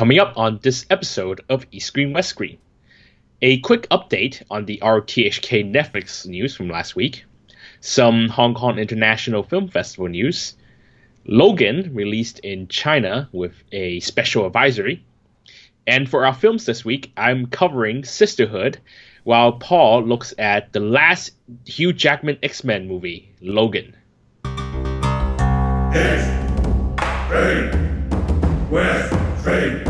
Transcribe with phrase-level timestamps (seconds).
[0.00, 2.56] Coming up on this episode of East Screen West Screen,
[3.42, 7.26] a quick update on the RTHK Netflix news from last week,
[7.80, 10.54] some Hong Kong International Film Festival news,
[11.26, 15.04] Logan released in China with a special advisory,
[15.86, 18.78] and for our films this week, I'm covering Sisterhood,
[19.24, 21.32] while Paul looks at the last
[21.66, 23.94] Hugh Jackman X Men movie, Logan.
[28.70, 29.89] West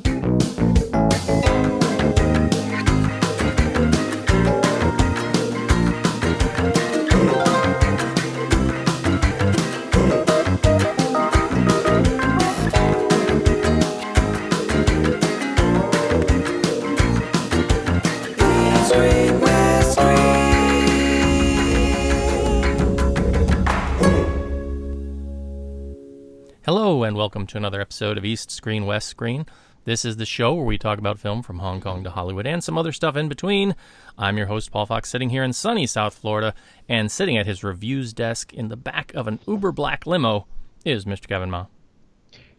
[27.41, 29.47] Welcome to another episode of East Screen, West Screen.
[29.83, 32.63] This is the show where we talk about film from Hong Kong to Hollywood and
[32.63, 33.75] some other stuff in between.
[34.15, 36.53] I'm your host, Paul Fox, sitting here in sunny South Florida,
[36.87, 40.45] and sitting at his reviews desk in the back of an uber black limo
[40.85, 41.27] is Mr.
[41.27, 41.65] Kevin Ma.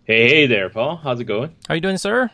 [0.02, 0.96] Hey, hey there, Paul.
[0.96, 1.50] How's it going?
[1.68, 2.32] How are you doing, sir?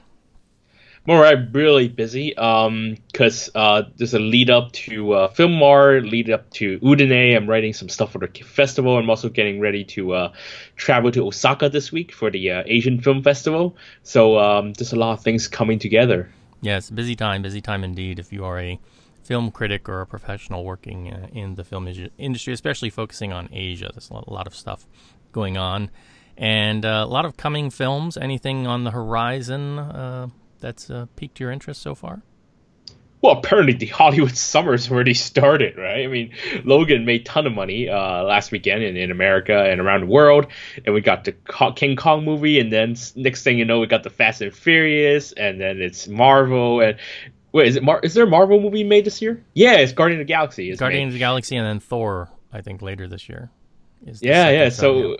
[1.06, 6.04] More I'm really busy um because uh there's a lead up to uh Film Mart,
[6.04, 7.36] lead up to Udine.
[7.36, 8.96] I'm writing some stuff for the festival.
[8.98, 10.32] I'm also getting ready to uh
[10.76, 13.76] travel to Osaka this week for the uh, Asian Film Festival.
[14.02, 16.30] So um there's a lot of things coming together.
[16.60, 18.18] Yes, busy time, busy time indeed.
[18.18, 18.78] If you are a
[19.22, 21.86] film critic or a professional working uh, in the film
[22.18, 24.86] industry, especially focusing on Asia, there's a lot of stuff
[25.32, 25.90] going on.
[26.36, 28.16] And uh, a lot of coming films.
[28.16, 30.28] Anything on the horizon uh,
[30.60, 32.22] that's uh, piqued your interest so far?
[33.20, 36.04] Well, apparently the Hollywood summer's already started, right?
[36.04, 36.32] I mean,
[36.64, 40.46] Logan made ton of money uh, last weekend in, in America and around the world,
[40.84, 41.34] and we got the
[41.74, 45.32] King Kong movie, and then next thing you know, we got the Fast and Furious,
[45.32, 46.96] and then it's Marvel, and
[47.52, 49.42] wait, is it Mar- is there a Marvel movie made this year?
[49.54, 50.74] Yeah, it's Guardian of the Galaxy.
[50.76, 53.50] Guardian of the Galaxy, and then Thor, I think later this year.
[54.04, 54.68] yeah, yeah.
[54.68, 55.16] So,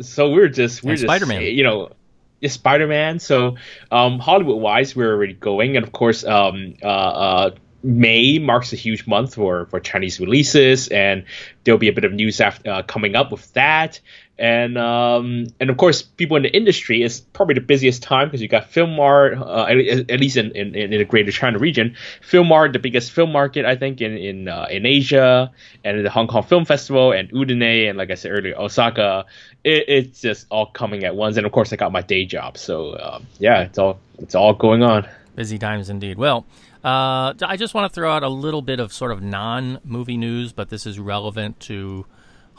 [0.00, 1.42] so we're just we're and just Spider-Man.
[1.42, 1.92] you know
[2.40, 3.18] is Spider-Man.
[3.18, 3.56] So
[3.90, 7.50] um, Hollywood-wise, we're already going, and of course, um, uh, uh,
[7.82, 11.24] May marks a huge month for for Chinese releases, and
[11.64, 14.00] there'll be a bit of news after, uh, coming up with that
[14.40, 18.40] and um, and of course, people in the industry is probably the busiest time because
[18.40, 21.94] you got Film Mart, uh, at, at, least in, in, in the Greater China region.
[22.22, 25.52] Film Mart, the biggest film market, I think, in in uh, in Asia,
[25.84, 29.26] and the Hong Kong Film Festival, and Udine, and like I said earlier, Osaka.
[29.62, 32.56] It, it's just all coming at once, and of course, I got my day job,
[32.56, 35.06] so uh, yeah, it's all it's all going on.
[35.36, 36.18] Busy times indeed.
[36.18, 36.46] Well.
[36.82, 40.54] Uh, I just want to throw out a little bit of sort of non-movie news,
[40.54, 42.06] but this is relevant to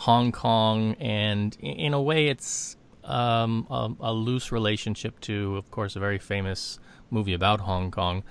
[0.02, 5.96] Hong Kong, and in a way, it's um, a, a, loose relationship to, of course,
[5.96, 6.80] a very famous
[7.12, 8.24] movie about Hong Kong.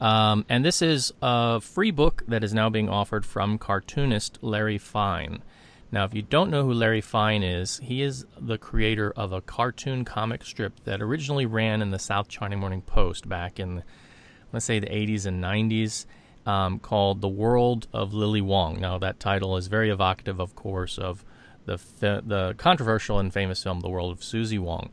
[0.00, 4.78] Um, and this is a free book that is now being offered from cartoonist Larry
[4.78, 5.42] Feign.
[5.92, 9.42] Now, if you don't know who Larry Feign is, he is the creator of a
[9.42, 13.82] cartoon comic strip that originally ran in the South China Morning Post back in,
[14.54, 16.06] let's say, the 80s and 90s
[16.46, 18.80] um, called The World of Lily Wong.
[18.80, 21.24] Now, that title is very evocative, of course, of
[21.66, 24.90] the, fi- the controversial and famous film The World of Susie Wong.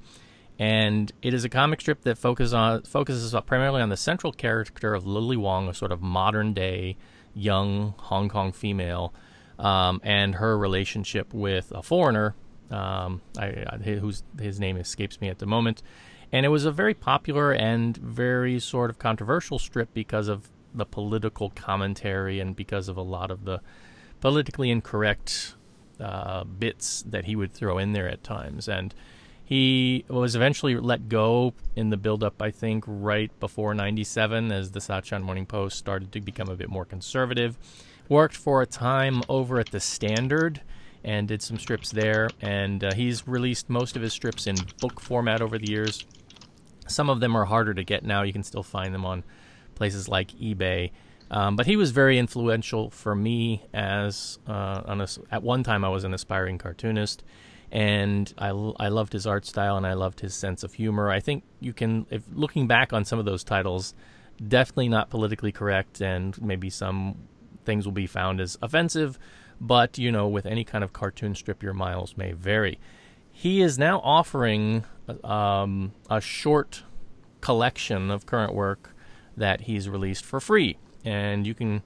[0.60, 4.94] And it is a comic strip that focus on, focuses primarily on the central character
[4.94, 6.98] of Lily Wong, a sort of modern day
[7.34, 9.14] young Hong Kong female,
[9.60, 12.36] um, and her relationship with a foreigner
[12.72, 15.82] um, I, I, whose his name escapes me at the moment.
[16.32, 20.86] And it was a very popular and very sort of controversial strip because of the
[20.86, 23.62] political commentary and because of a lot of the
[24.22, 25.56] politically incorrect
[26.00, 28.68] uh, bits that he would throw in there at times.
[28.68, 28.94] And
[29.44, 34.82] he was eventually let go in the build-up, I think, right before 97 as the
[34.82, 37.58] South China Morning Post started to become a bit more conservative.
[38.10, 40.62] Worked for a time over at the Standard
[41.04, 42.30] and did some strips there.
[42.42, 46.06] And uh, he's released most of his strips in book format over the years.
[46.88, 48.24] Some of them are harder to get now.
[48.24, 49.24] You can still find them on
[49.78, 50.92] places like eBay.
[51.30, 55.90] Um, but he was very influential for me as uh, a, at one time I
[55.90, 57.24] was an aspiring cartoonist,
[57.72, 61.10] and I, I loved his art style and I loved his sense of humor.
[61.10, 63.94] I think you can, if looking back on some of those titles,
[64.46, 67.16] definitely not politically correct, and maybe some
[67.66, 69.20] things will be found as offensive.
[69.60, 72.80] But you know, with any kind of cartoon strip, your miles may vary.
[73.32, 74.86] He is now offering
[75.24, 76.84] um, a short
[77.42, 78.96] collection of current work
[79.38, 80.78] that he's released for free.
[81.06, 81.82] and you can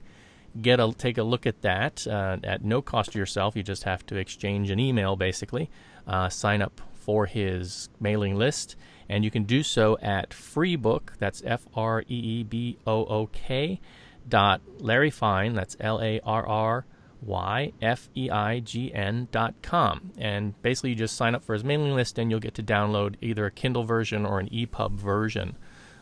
[0.60, 3.56] get a take a look at that uh, at no cost to yourself.
[3.56, 5.70] You just have to exchange an email, basically,
[6.06, 8.76] uh, sign up for his mailing list,
[9.08, 11.16] and you can do so at Freebook.
[11.18, 13.80] That's F R E E B O O K
[14.28, 15.54] dot Larry Feign.
[15.54, 16.86] That's L A R R
[17.22, 20.12] Y F E I G N dot com.
[20.18, 23.14] And basically, you just sign up for his mailing list, and you'll get to download
[23.20, 25.56] either a Kindle version or an EPUB version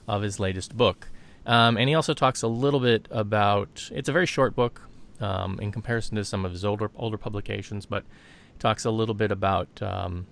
[0.08, 1.08] of his latest book.
[1.50, 4.82] Um, and he also talks a little bit about it's a very short book
[5.18, 8.04] um, in comparison to some of his older older publications, but
[8.52, 10.28] he talks a little bit about um,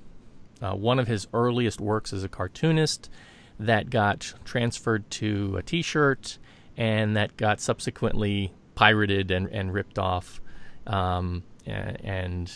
[0.62, 3.10] uh, one of his earliest works as a cartoonist
[3.58, 6.38] that got transferred to a T-shirt
[6.76, 10.40] and that got subsequently pirated and, and ripped off.
[10.86, 12.52] Um, and,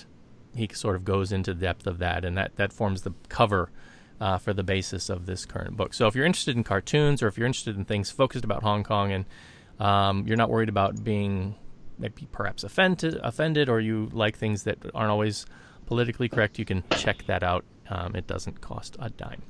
[0.54, 3.70] he sort of goes into depth of that, and that, that forms the cover
[4.22, 5.92] uh, for the basis of this current book.
[5.92, 8.84] So if you're interested in cartoons or if you're interested in things focused about Hong
[8.84, 9.24] Kong and
[9.80, 11.56] um, you're not worried about being
[11.98, 15.44] maybe perhaps offended, offended, or you like things that aren't always
[15.86, 17.64] politically correct, you can check that out.
[17.90, 19.42] Um, it doesn't cost a dime.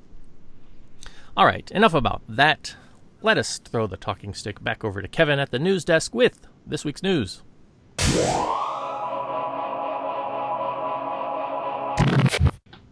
[1.36, 2.74] All right, enough about that.
[3.20, 6.46] Let us throw the talking stick back over to Kevin at the news desk with
[6.66, 7.42] this week's news.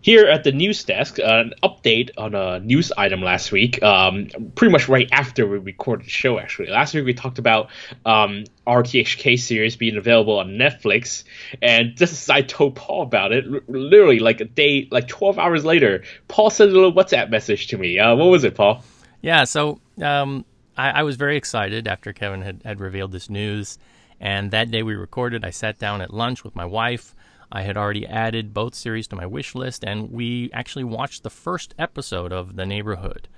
[0.02, 4.28] Here at the news desk, uh, an update on a news item last week, um,
[4.54, 6.70] pretty much right after we recorded the show, actually.
[6.70, 7.68] Last week we talked about
[8.06, 11.24] um, RTHK series being available on Netflix,
[11.60, 15.66] and just as I told Paul about it, literally like a day, like 12 hours
[15.66, 17.98] later, Paul sent a little WhatsApp message to me.
[17.98, 18.82] Uh, what was it, Paul?
[19.20, 20.46] Yeah, so um,
[20.78, 23.78] I, I was very excited after Kevin had, had revealed this news,
[24.18, 27.14] and that day we recorded, I sat down at lunch with my wife
[27.52, 31.30] I had already added both series to my wish list, and we actually watched the
[31.30, 33.28] first episode of The Neighborhood.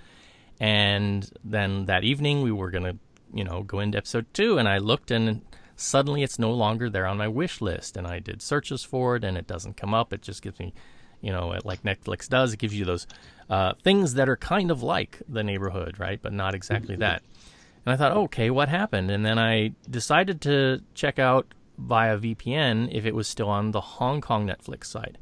[0.60, 2.96] And then that evening, we were going to,
[3.32, 5.40] you know, go into episode two, and I looked, and
[5.76, 7.96] suddenly it's no longer there on my wish list.
[7.96, 10.12] And I did searches for it, and it doesn't come up.
[10.12, 10.74] It just gives me,
[11.22, 13.06] you know, like Netflix does, it gives you those
[13.48, 16.20] uh, things that are kind of like The Neighborhood, right?
[16.20, 17.22] But not exactly that.
[17.84, 19.10] And I thought, okay, what happened?
[19.10, 21.46] And then I decided to check out
[21.78, 25.16] via VPN if it was still on the Hong Kong Netflix site.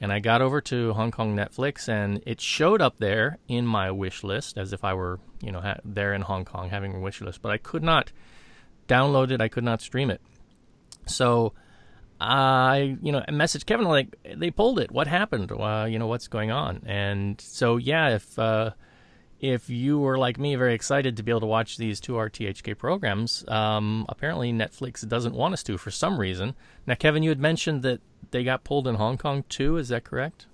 [0.00, 3.90] And I got over to Hong Kong Netflix and it showed up there in my
[3.90, 7.00] wish list as if I were, you know, ha- there in Hong Kong having a
[7.00, 8.12] wish list, but I could not
[8.88, 10.20] download it, I could not stream it.
[11.06, 11.54] So
[12.20, 14.90] I, you know, messaged Kevin like they pulled it.
[14.90, 15.50] What happened?
[15.52, 16.82] Uh, you know, what's going on?
[16.86, 18.70] And so yeah, if uh,
[19.40, 22.76] if you were like me, very excited to be able to watch these two RTHK
[22.78, 26.54] programs, um, apparently Netflix doesn't want us to for some reason.
[26.86, 28.00] Now, Kevin, you had mentioned that
[28.30, 29.76] they got pulled in Hong Kong too.
[29.76, 30.46] Is that correct?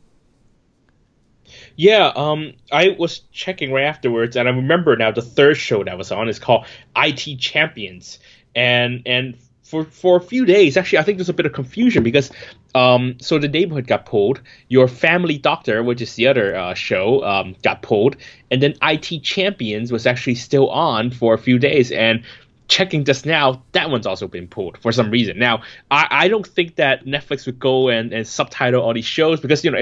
[1.76, 5.98] Yeah, um, I was checking right afterwards, and I remember now the third show that
[5.98, 6.66] was on is called
[6.96, 8.18] IT Champions,
[8.54, 9.36] and and
[9.70, 12.30] for for a few days, actually, I think there's a bit of confusion because
[12.74, 14.40] um, so the neighborhood got pulled.
[14.68, 18.16] Your Family Doctor, which is the other uh, show, um, got pulled,
[18.50, 21.92] and then IT Champions was actually still on for a few days.
[21.92, 22.24] And
[22.70, 25.38] checking just now, that one's also been pulled for some reason.
[25.38, 29.40] Now, I, I don't think that Netflix would go and, and subtitle all these shows
[29.40, 29.78] because you know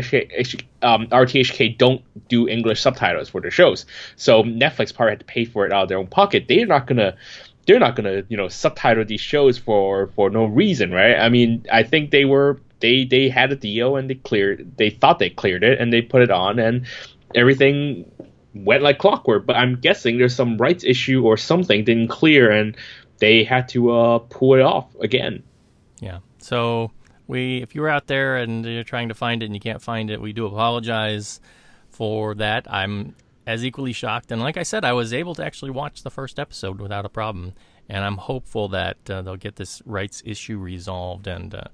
[0.82, 3.87] um, RTHK don't do English subtitles for their shows,
[4.17, 6.46] so Netflix probably had to pay for it out of their own pocket.
[6.49, 7.17] They're not gonna
[7.69, 11.16] they're not gonna you know subtitle these shows for for no reason, right?
[11.16, 14.90] I mean, I think they were they they had a deal and they cleared they
[14.90, 16.87] thought they cleared it and they put it on and
[17.35, 18.11] everything
[18.54, 19.45] went like clockwork.
[19.45, 22.75] But I'm guessing there's some rights issue or something didn't clear and
[23.19, 25.43] they had to uh, pull it off again.
[26.00, 26.21] Yeah.
[26.38, 26.90] So
[27.26, 29.83] we, if you were out there and you're trying to find it and you can't
[29.83, 31.40] find it, we do apologize
[31.90, 32.66] for that.
[32.73, 33.14] I'm
[33.49, 36.38] as equally shocked, and like I said, I was able to actually watch the first
[36.38, 37.55] episode without a problem,
[37.88, 41.55] and I'm hopeful that uh, they'll get this rights issue resolved and.
[41.55, 41.64] Uh,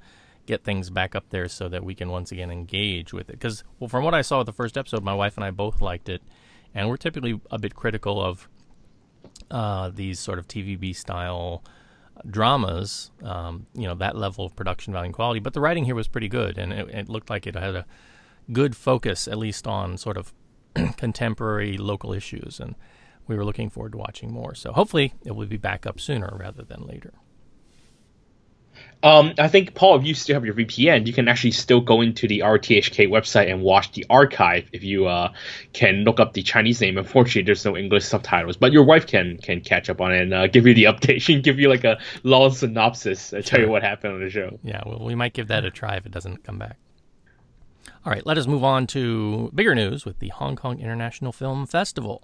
[0.46, 3.32] get things back up there so that we can once again engage with it.
[3.32, 5.80] Because, well, from what I saw with the first episode, my wife and I both
[5.80, 6.20] liked it,
[6.74, 8.46] and we're typically a bit critical of
[9.50, 11.62] uh, these sort of TVB style
[12.28, 13.10] dramas.
[13.22, 15.40] Um, you know, that level of production value and quality.
[15.40, 17.86] But the writing here was pretty good, and it, it looked like it had a
[18.52, 20.34] good focus, at least on sort of
[20.96, 22.74] contemporary local issues, and
[23.26, 24.54] we were looking forward to watching more.
[24.54, 27.12] So hopefully, it will be back up sooner rather than later.
[29.02, 32.00] Um, I think Paul, if you still have your VPN, you can actually still go
[32.00, 35.32] into the RTHK website and watch the archive if you uh,
[35.74, 36.96] can look up the Chinese name.
[36.96, 40.32] Unfortunately, there's no English subtitles, but your wife can can catch up on it and
[40.32, 41.20] uh, give you the update.
[41.24, 44.30] She can give you like a long synopsis and tell you what happened on the
[44.30, 44.58] show.
[44.62, 46.78] Yeah, well, we might give that a try if it doesn't come back.
[48.04, 51.66] All right, let us move on to bigger news with the Hong Kong International Film
[51.66, 52.22] Festival.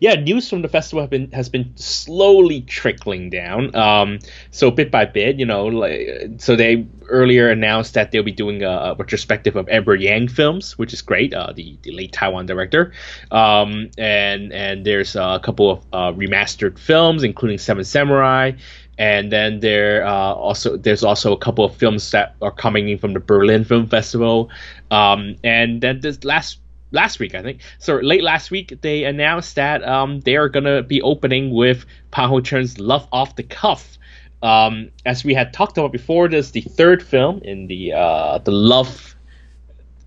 [0.00, 3.74] yeah, news from the festival been has been slowly trickling down.
[3.74, 4.18] Um,
[4.50, 8.62] so bit by bit, you know, like so they earlier announced that they'll be doing
[8.62, 11.34] a, a retrospective of Edward Yang films, which is great.
[11.34, 12.92] Uh, the the late Taiwan director.
[13.30, 18.52] Um, and and there's a couple of uh, remastered films, including Seven Samurai.
[19.00, 22.98] And then there uh, also there's also a couple of films that are coming in
[22.98, 24.50] from the Berlin Film Festival.
[24.90, 26.60] Um, and then this last
[26.92, 27.62] last week, I think.
[27.78, 32.28] So late last week, they announced that um, they are gonna be opening with Pang
[32.28, 33.96] Ho Chun's Love Off the Cuff.
[34.42, 38.36] Um, as we had talked about before, this is the third film in the uh,
[38.38, 39.16] the Love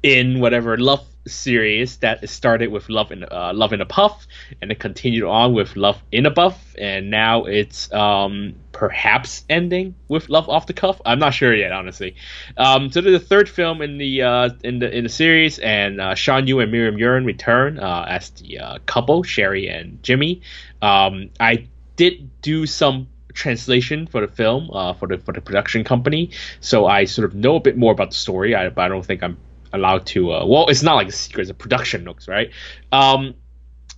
[0.03, 4.27] in whatever Love series that started with Love in uh, Love in a Puff,
[4.62, 9.96] and it continued on with Love in a Buff, and now it's um, perhaps ending
[10.08, 11.01] with Love off the cuff.
[11.06, 12.15] I'm not sure yet, honestly.
[12.58, 16.15] Um, so the third film in the uh, in the in the series, and uh,
[16.15, 20.42] Shawn Yue and Miriam Yeung return uh, as the uh, couple, Sherry and Jimmy.
[20.82, 25.84] Um, I did do some translation for the film uh, for the for the production
[25.84, 28.56] company, so I sort of know a bit more about the story.
[28.56, 29.38] I, I don't think I'm
[29.74, 30.34] allowed to.
[30.34, 32.51] Uh, well, it's not like a secret; it's a production notes, right?
[32.92, 33.36] Um,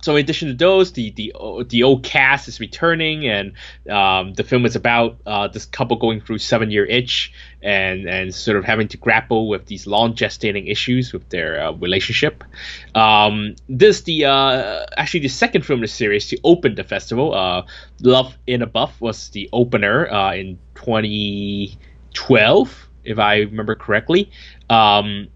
[0.06, 1.34] so in addition to those, the the
[1.68, 3.54] the old cast is returning, and
[3.90, 8.32] um, the film is about uh, this couple going through seven year itch and and
[8.34, 12.44] sort of having to grapple with these long gestating issues with their uh, relationship.
[12.94, 17.34] Um, this the uh, actually the second film in the series to open the festival.
[17.34, 17.62] Uh,
[18.00, 24.30] Love in a Buff was the opener uh, in 2012, if I remember correctly.
[24.70, 25.26] Um,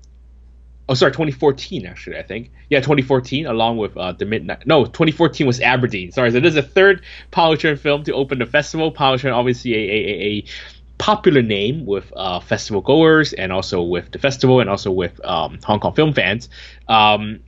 [0.90, 2.50] oh sorry 2014 actually i think.
[2.68, 6.12] Yeah 2014 along with uh, the midnight no 2014 was aberdeen.
[6.12, 7.02] Sorry so this is the third
[7.34, 8.92] Ho film to open the festival.
[8.94, 10.44] Ho Chun obviously a, a, a
[10.98, 15.58] popular name with uh, festival goers and also with the festival and also with um,
[15.64, 16.50] hong kong film fans.
[16.88, 17.40] Um,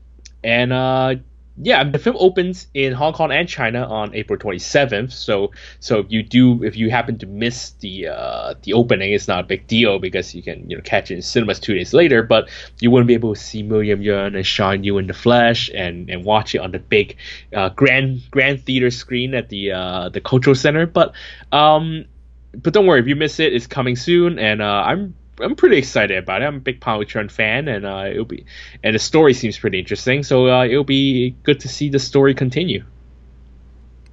[0.42, 1.16] and uh,
[1.56, 5.12] yeah, the film opens in Hong Kong and China on April 27th.
[5.12, 9.28] So, so if you do, if you happen to miss the uh, the opening, it's
[9.28, 11.92] not a big deal because you can you know catch it in cinemas two days
[11.92, 12.22] later.
[12.22, 12.48] But
[12.80, 16.08] you wouldn't be able to see Miriam Yeung and Shawn Yue in the flesh and,
[16.08, 17.16] and watch it on the big
[17.54, 20.86] uh, grand grand theater screen at the uh, the cultural center.
[20.86, 21.12] But
[21.52, 22.06] um,
[22.54, 25.78] but don't worry, if you miss it, it's coming soon, and uh, I'm I'm pretty
[25.78, 26.46] excited about it.
[26.46, 28.44] I'm a big Ho Chun fan, and uh, it'll be
[28.82, 30.22] and the story seems pretty interesting.
[30.22, 32.84] So uh, it'll be good to see the story continue.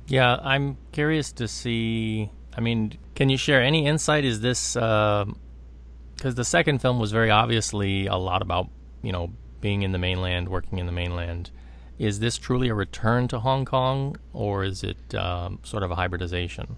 [0.08, 2.32] Yeah, I'm curious to see.
[2.56, 4.26] I mean, can you share any insight?
[4.26, 5.28] Is this because
[6.24, 8.70] uh, the second film was very obviously a lot about
[9.02, 11.52] you know being in the mainland, working in the mainland.
[11.98, 15.96] Is this truly a return to Hong Kong, or is it um, sort of a
[15.96, 16.78] hybridization?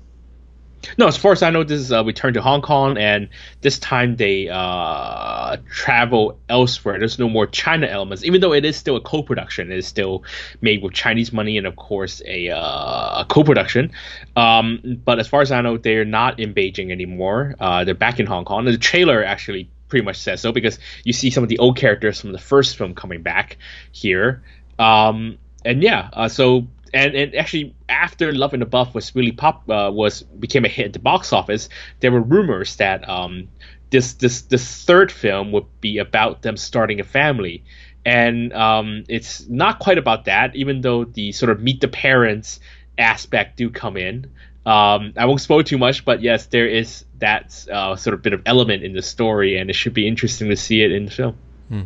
[0.98, 3.30] No, as far as I know, this is a return to Hong Kong, and
[3.62, 6.98] this time they uh, travel elsewhere.
[6.98, 9.72] There's no more China elements, even though it is still a co-production.
[9.72, 10.24] It is still
[10.62, 13.92] made with Chinese money and, of course, a, uh, a co-production.
[14.36, 17.56] Um, but as far as I know, they're not in Beijing anymore.
[17.60, 18.66] Uh, they're back in Hong Kong.
[18.66, 22.20] The trailer actually pretty much says so because you see some of the old characters
[22.22, 23.58] from the first film coming back
[23.92, 24.42] here.
[24.80, 29.32] Um, and yeah, uh, so and, and actually after Love and the Buff was really
[29.32, 31.70] pop uh, was became a hit at the box office,
[32.00, 33.48] there were rumors that um,
[33.90, 37.64] this this this third film would be about them starting a family,
[38.06, 40.56] and um, it's not quite about that.
[40.56, 42.60] Even though the sort of meet the parents
[42.98, 44.30] aspect do come in,
[44.66, 48.34] um, I won't spoil too much, but yes, there is that uh, sort of bit
[48.34, 51.12] of element in the story, and it should be interesting to see it in the
[51.12, 51.36] film.
[51.70, 51.82] Hmm.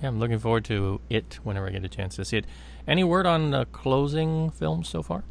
[0.00, 2.46] Yeah, I'm looking forward to it whenever I get a chance to see it.
[2.86, 5.24] Any word on the closing films so far?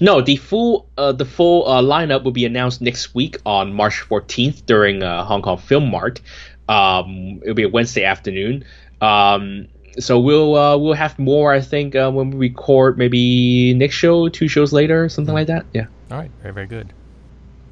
[0.00, 4.00] No, the full uh, the full uh, lineup will be announced next week on March
[4.08, 6.20] 14th during uh, Hong Kong Film Mart.
[6.68, 8.64] Um, it'll be a Wednesday afternoon.
[9.00, 9.66] Um,
[9.98, 14.28] so we'll uh, we'll have more, I think, uh, when we record maybe next show,
[14.28, 15.66] two shows later, something like that.
[15.72, 15.86] Yeah.
[16.10, 16.30] All right.
[16.42, 16.92] Very very good.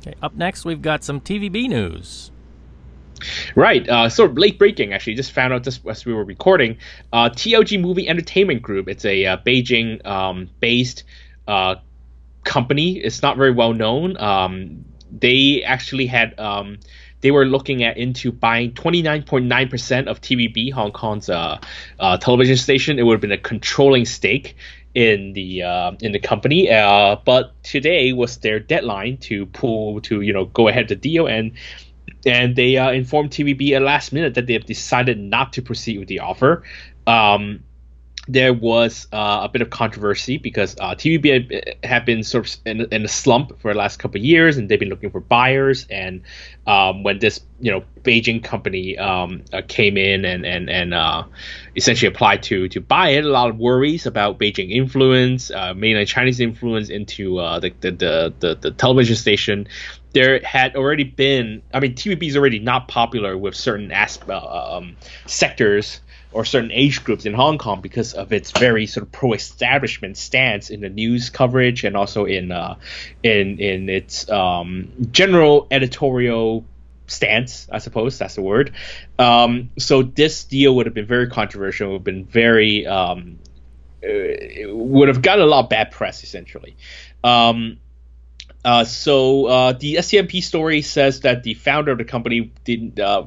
[0.00, 0.14] Okay.
[0.20, 2.32] Up next, we've got some TVB news.
[3.54, 3.88] Right.
[3.88, 5.14] Uh, of late breaking, actually.
[5.14, 6.78] Just found out just as we were recording.
[7.12, 8.88] Uh, TLG Movie Entertainment Group.
[8.88, 11.04] It's a uh, Beijing um, based
[11.46, 11.76] uh,
[12.44, 12.98] company.
[12.98, 14.16] It's not very well known.
[14.16, 16.38] Um, they actually had.
[16.38, 16.78] Um,
[17.22, 21.60] they were looking at into buying 29.9% of TVB, Hong Kong's uh,
[22.00, 22.98] uh, television station.
[22.98, 24.56] It would have been a controlling stake
[24.94, 26.70] in the uh, in the company.
[26.70, 31.26] Uh, but today was their deadline to pull to you know go ahead the deal,
[31.26, 31.52] and
[32.26, 35.98] and they uh, informed TVB at last minute that they have decided not to proceed
[35.98, 36.62] with the offer.
[37.06, 37.64] Um,
[38.28, 42.80] there was uh, a bit of controversy because uh, TVB had, been sort of in,
[42.92, 45.86] in, a slump for the last couple of years, and they've been looking for buyers.
[45.90, 46.22] And
[46.64, 51.24] um, when this, you know, Beijing company um, uh, came in and and and uh,
[51.74, 56.06] essentially applied to to buy it, a lot of worries about Beijing influence, uh, mainland
[56.06, 59.66] Chinese influence into uh, the, the, the the the television station.
[60.12, 64.96] There had already been, I mean, TVB is already not popular with certain asp- um,
[65.26, 66.00] sectors
[66.32, 70.70] or certain age groups in Hong Kong because of its very sort of pro-establishment stance
[70.70, 72.76] in the news coverage and also in uh,
[73.22, 76.64] in in its um, general editorial
[77.06, 78.72] stance, I suppose that's the word.
[79.18, 83.38] Um, so this deal would have been very controversial, would have been very um,
[84.02, 84.08] uh,
[84.68, 86.76] would have gotten a lot of bad press essentially.
[87.22, 87.78] Um,
[88.64, 93.24] uh, so uh, the SCMP story says that the founder of the company didn't uh,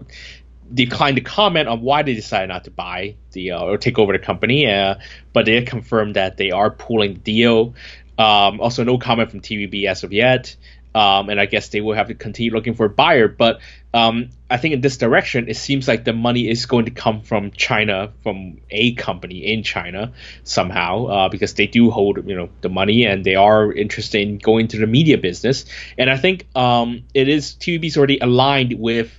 [0.73, 4.13] declined to comment on why they decided not to buy the uh, or take over
[4.13, 4.95] the company, uh,
[5.33, 7.75] but they confirmed that they are pulling the deal.
[8.17, 10.55] Um, also, no comment from TVB as of yet.
[10.95, 13.27] Um, and I guess they will have to continue looking for a buyer.
[13.27, 13.59] But
[13.93, 17.21] um, I think in this direction, it seems like the money is going to come
[17.21, 20.13] from China, from a company in China
[20.45, 24.37] somehow, uh, because they do hold you know the money and they are interested in
[24.37, 25.65] going to the media business.
[25.97, 29.11] And I think um, it is TVB's already aligned with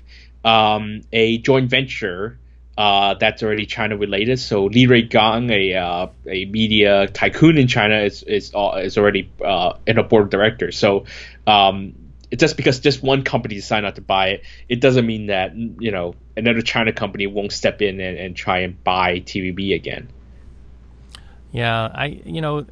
[0.45, 2.39] um, a joint venture
[2.79, 4.39] uh, that's already China related.
[4.39, 9.31] So Li Ruigang, a uh, a media tycoon in China, is is uh, is already
[9.43, 10.79] uh, in a board of directors.
[10.79, 11.07] So
[11.47, 11.95] um,
[12.37, 15.91] just because just one company decided not to buy it, it doesn't mean that you
[15.91, 20.09] know another China company won't step in and, and try and buy TVB again.
[21.53, 22.67] Yeah, I you know,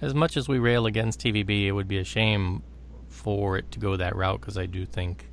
[0.00, 2.62] as much as we rail against TVB, it would be a shame
[3.08, 5.28] for it to go that route because I do think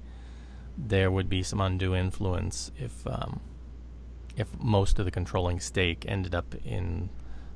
[0.78, 3.42] there would be some undue influence if um,
[4.38, 7.10] if most of the controlling stake ended up in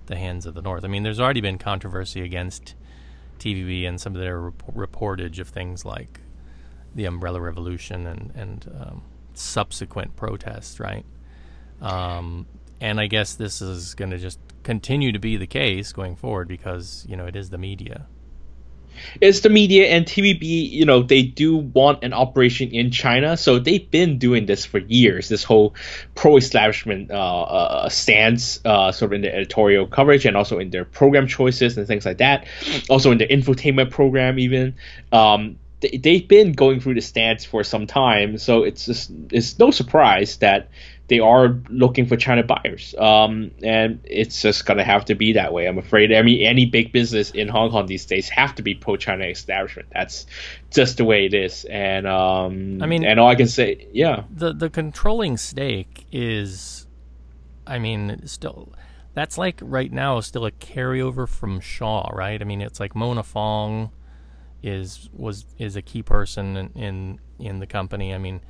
[0.08, 0.84] the hands of the North.
[0.84, 2.76] I mean, there's already been controversy against
[3.40, 6.20] TVB and some of their reportage of things like
[6.96, 11.06] the Umbrella Revolution and and um, subsequent protests, right?
[11.82, 12.46] Um,
[12.80, 16.48] and I guess this is going to just continue to be the case going forward
[16.48, 18.08] because you know it is the media
[19.22, 23.60] it's the media and TVB, you know, they do want an operation in China, so
[23.60, 25.30] they've been doing this for years.
[25.30, 25.76] This whole
[26.16, 30.86] pro-establishment uh, uh, stance, uh, sort of in the editorial coverage and also in their
[30.86, 32.48] program choices and things like that.
[32.90, 34.76] Also in the infotainment program, even.
[35.12, 35.58] Um,
[35.92, 39.72] they, have been going through the stance for some time, so it's just it's no
[39.72, 40.70] surprise that
[41.08, 42.96] they are looking for China buyers.
[42.98, 45.68] Um, and it's just gonna have to be that way.
[45.68, 46.14] I'm afraid.
[46.14, 49.90] I mean, any big business in Hong Kong these days have to be pro-China establishment.
[49.94, 50.26] That's
[50.72, 51.66] just the way it is.
[51.66, 56.88] And um, I mean, and all I can say, yeah, the the controlling stake is,
[57.68, 58.74] I mean, still.
[59.14, 62.42] That's like right now still a carryover from Shaw, right?
[62.42, 63.92] I mean, it's like Mona Fong
[64.64, 68.16] is was is a key person in in, in the company.
[68.16, 68.42] I mean,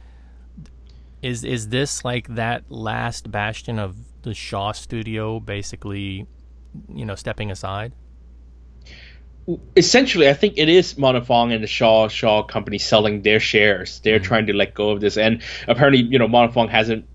[1.23, 6.27] is is this like that last bastion of the Shaw studio basically,
[6.89, 7.93] you know, stepping aside?
[9.75, 13.99] Essentially, I think it is Mona Fong and the Shaw Shaw company selling their shares.
[13.99, 14.25] They're mm-hmm.
[14.25, 17.07] trying to let go of this, and apparently, you know, Mona Fong hasn't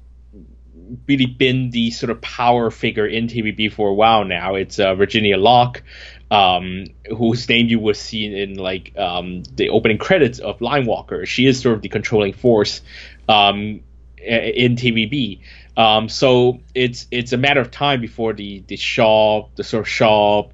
[1.07, 4.55] really been the sort of power figure in TVB for a while now.
[4.55, 5.83] It's uh, Virginia Lok,
[6.31, 11.27] um, whose name you will see in like um, the opening credits of Line Walker.
[11.27, 12.81] She is sort of the controlling force
[13.29, 13.81] um,
[14.23, 15.41] in TVB.
[15.77, 19.89] Um, so it's it's a matter of time before the the Shaw the sort of
[19.89, 20.51] Shaw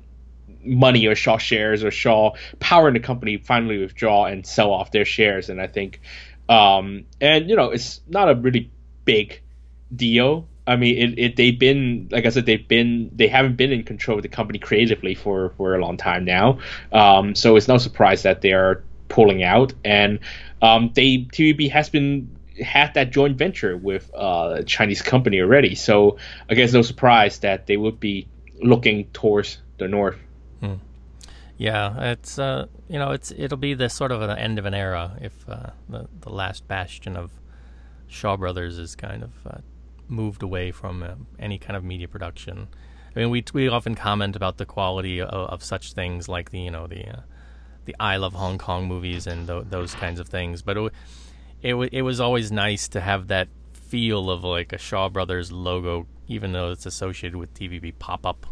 [0.62, 4.90] money or Shaw shares or Shaw power in the company finally withdraw and sell off
[4.90, 5.48] their shares.
[5.48, 6.00] And I think,
[6.48, 8.70] um, and you know, it's not a really
[9.04, 9.40] big
[9.94, 10.46] deal.
[10.66, 13.82] I mean, it, it they've been like I said, they've been they haven't been in
[13.82, 16.58] control of the company creatively for for a long time now.
[16.92, 20.20] Um, so it's no surprise that they are pulling out, and
[20.62, 25.74] um, they TVB has been had that joint venture with uh, a Chinese company already.
[25.74, 28.28] So I guess no surprise that they would be
[28.62, 30.16] looking towards the north.
[30.60, 30.74] Hmm.
[31.56, 34.74] Yeah, it's uh, you know it's it'll be the sort of an end of an
[34.74, 37.30] era if uh, the the last bastion of
[38.06, 39.58] Shaw Brothers is kind of uh,
[40.08, 42.68] moved away from uh, any kind of media production.
[43.14, 46.58] I mean, we we often comment about the quality of, of such things like the
[46.58, 47.20] you know the uh,
[47.84, 50.76] the I Love Hong Kong movies and th- those kinds of things, but.
[50.76, 50.92] It,
[51.64, 55.50] it w- it was always nice to have that feel of like a Shaw Brothers
[55.50, 58.46] logo, even though it's associated with TVB, pop up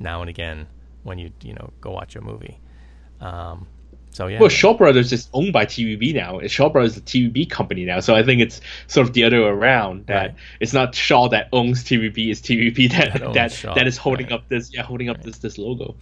[0.00, 0.66] now and again
[1.02, 2.58] when you you know go watch a movie.
[3.20, 3.66] Um,
[4.12, 4.40] So yeah.
[4.40, 6.40] Well, Shaw Brothers is owned by TVB now.
[6.46, 9.42] Shaw Brothers is a TVB company now, so I think it's sort of the other
[9.42, 10.06] way around.
[10.06, 10.34] That right.
[10.60, 14.40] it's not Shaw that owns TVB, it's TVB that that that, that is holding right.
[14.40, 15.26] up this yeah holding up right.
[15.26, 15.96] this this logo.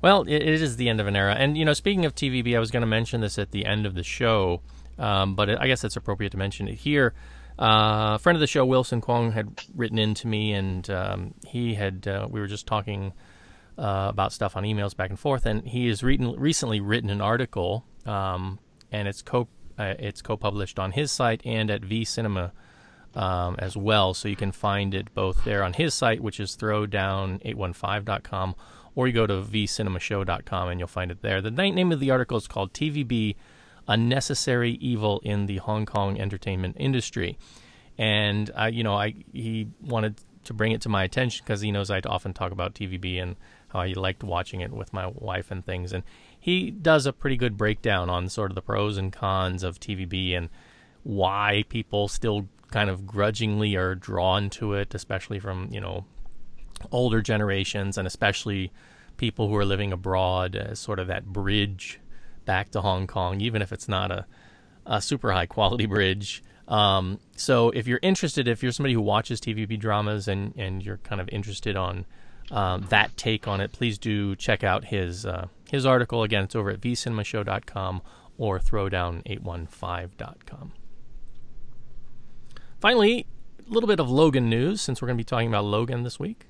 [0.00, 2.54] Well, it, it is the end of an era, and you know, speaking of TVB,
[2.54, 4.60] I was going to mention this at the end of the show,
[4.98, 7.14] um, but I guess it's appropriate to mention it here.
[7.58, 11.34] Uh, a friend of the show, Wilson Kwong, had written in to me, and um,
[11.46, 13.12] he had uh, we were just talking
[13.78, 17.20] uh, about stuff on emails back and forth, and he has re- recently written an
[17.20, 18.58] article, um,
[18.92, 22.52] and it's co uh, it's co-published on his site and at V Cinema
[23.14, 26.56] um, as well, so you can find it both there on his site, which is
[26.56, 28.54] throwdown815.com,
[28.94, 31.40] or you go to vcinemashow.com and you'll find it there.
[31.40, 33.36] The name of the article is called TVB
[33.88, 37.38] a necessary evil in the Hong Kong entertainment industry.
[37.98, 41.72] And I, you know, I he wanted to bring it to my attention because he
[41.72, 43.36] knows I often talk about TVB and
[43.68, 45.92] how I liked watching it with my wife and things.
[45.92, 46.04] And
[46.38, 50.36] he does a pretty good breakdown on sort of the pros and cons of TVB
[50.36, 50.48] and
[51.02, 56.04] why people still kind of grudgingly are drawn to it, especially from you know
[56.92, 58.70] older generations and especially
[59.16, 61.98] people who are living abroad as sort of that bridge
[62.46, 64.24] back to Hong Kong, even if it's not a,
[64.86, 66.42] a super high quality bridge.
[66.68, 70.96] Um, so if you're interested, if you're somebody who watches TVB dramas and, and you're
[70.98, 72.06] kind of interested on
[72.50, 76.22] um, that take on it, please do check out his uh, his article.
[76.22, 78.02] Again, it's over at vcinemashow.com
[78.38, 80.72] or throwdown815.com.
[82.80, 83.26] Finally,
[83.68, 86.20] a little bit of Logan news since we're going to be talking about Logan this
[86.20, 86.46] week.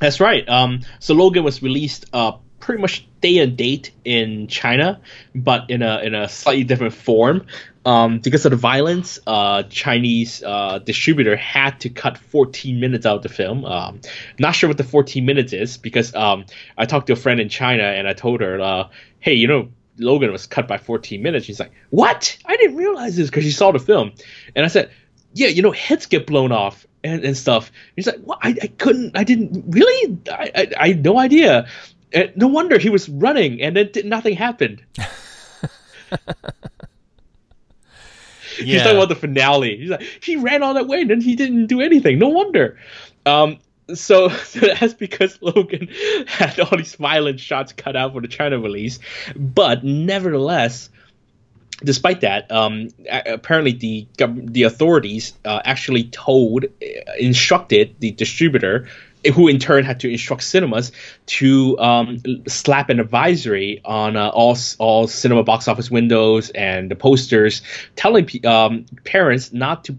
[0.00, 0.48] That's right.
[0.48, 5.00] Um, so Logan was released uh, pretty much day and date in China,
[5.34, 7.46] but in a in a slightly different form.
[7.84, 13.16] Um, because of the violence, uh, Chinese uh, distributor had to cut 14 minutes out
[13.16, 13.64] of the film.
[13.64, 14.02] Um,
[14.38, 16.44] not sure what the 14 minutes is because um,
[16.76, 18.88] I talked to a friend in China and I told her, uh,
[19.20, 22.36] "Hey, you know, Logan was cut by 14 minutes." She's like, "What?
[22.44, 24.12] I didn't realize this because she saw the film."
[24.54, 24.90] And I said,
[25.32, 27.70] "Yeah, you know, heads get blown off." And, and stuff.
[27.94, 28.40] She's like, "What?
[28.42, 29.16] I, I couldn't.
[29.16, 30.18] I didn't really.
[30.30, 31.68] I, I, I had no idea."
[32.12, 34.82] And no wonder he was running and then nothing happened.
[34.96, 35.06] yeah.
[38.56, 39.76] He's talking about the finale.
[39.76, 42.18] He's like, he ran all that way and then he didn't do anything.
[42.18, 42.76] No wonder.
[43.24, 43.58] Um,
[43.94, 45.88] so, so that's because Logan
[46.26, 48.98] had all these violent shots cut out for the China release.
[49.36, 50.90] But nevertheless,
[51.82, 58.88] despite that, um, apparently the the authorities uh, actually told, uh, instructed the distributor
[59.34, 60.92] who in turn had to instruct cinemas
[61.26, 66.96] to um, slap an advisory on uh, all all cinema box office windows and the
[66.96, 67.62] posters,
[67.96, 69.96] telling um, parents not to,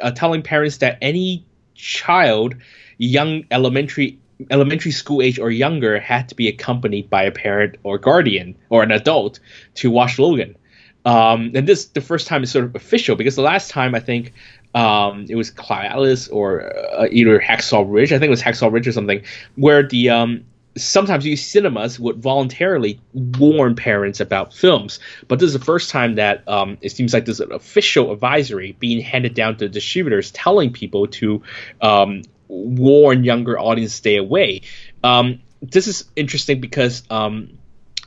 [0.00, 2.54] uh, telling parents that any child,
[2.98, 4.18] young elementary
[4.50, 8.82] elementary school age or younger, had to be accompanied by a parent or guardian or
[8.82, 9.38] an adult
[9.74, 10.56] to watch Logan.
[11.04, 14.00] Um, and this the first time is sort of official because the last time I
[14.00, 14.32] think
[14.74, 18.12] um, it was Alice or uh, either Hacksaw Ridge.
[18.12, 19.22] I think it was Hacksaw Ridge or something,
[19.56, 20.44] where the um,
[20.76, 24.98] sometimes you cinemas would voluntarily warn parents about films.
[25.28, 28.76] But this is the first time that um, it seems like there's an official advisory
[28.78, 31.42] being handed down to distributors telling people to
[31.80, 34.62] um, warn younger audience stay away.
[35.04, 37.58] Um, this is interesting because um,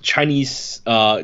[0.01, 0.82] Chinese.
[0.86, 1.23] Uh,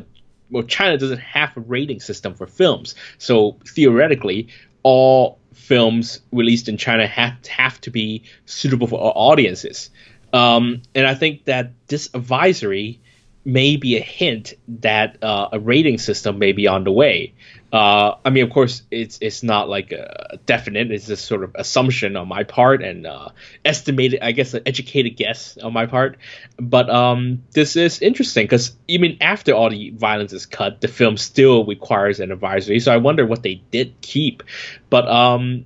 [0.50, 4.48] well, China doesn't have a rating system for films, so theoretically,
[4.82, 9.90] all films released in China have have to be suitable for all audiences.
[10.32, 13.00] Um, and I think that this advisory
[13.44, 17.34] may be a hint that uh, a rating system may be on the way.
[17.72, 20.90] Uh, I mean, of course, it's it's not like a definite.
[20.90, 23.30] It's just sort of assumption on my part and uh,
[23.64, 26.18] estimated, I guess, an educated guess on my part.
[26.58, 31.16] But um, this is interesting because even after all the violence is cut, the film
[31.16, 32.78] still requires an advisory.
[32.78, 34.42] So I wonder what they did keep.
[34.90, 35.64] But um,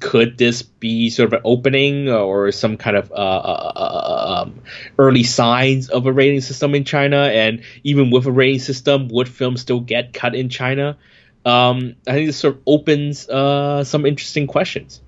[0.00, 4.62] could this be sort of an opening or some kind of uh, uh, uh, um,
[4.98, 7.22] early signs of a rating system in China?
[7.24, 10.96] And even with a rating system, would films still get cut in China?
[11.44, 15.00] um, I think this sort of opens uh, some interesting questions.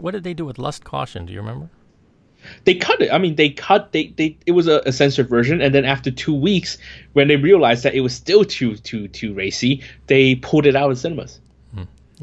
[0.00, 1.26] What did they do with Lust Caution?
[1.26, 1.68] Do you remember?
[2.64, 3.12] They cut it.
[3.12, 3.92] I mean, they cut.
[3.92, 4.36] They they.
[4.46, 6.76] It was a, a censored version, and then after two weeks,
[7.12, 10.90] when they realized that it was still too too too racy, they pulled it out
[10.90, 11.40] in cinemas.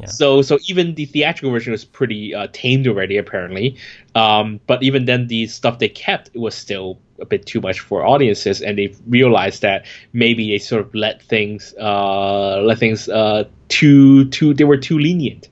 [0.07, 3.77] So so even the theatrical version was pretty uh, tamed already, apparently.
[4.15, 8.05] Um, but even then, the stuff they kept was still a bit too much for
[8.05, 13.45] audiences, and they realized that maybe they sort of let things uh, let things uh,
[13.67, 15.49] too too they were too lenient.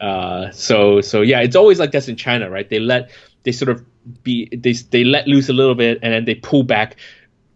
[0.00, 2.68] Uh, so so yeah, it's always like this in China, right?
[2.68, 3.10] They let
[3.42, 3.84] they sort of
[4.22, 6.96] be they they let loose a little bit, and then they pull back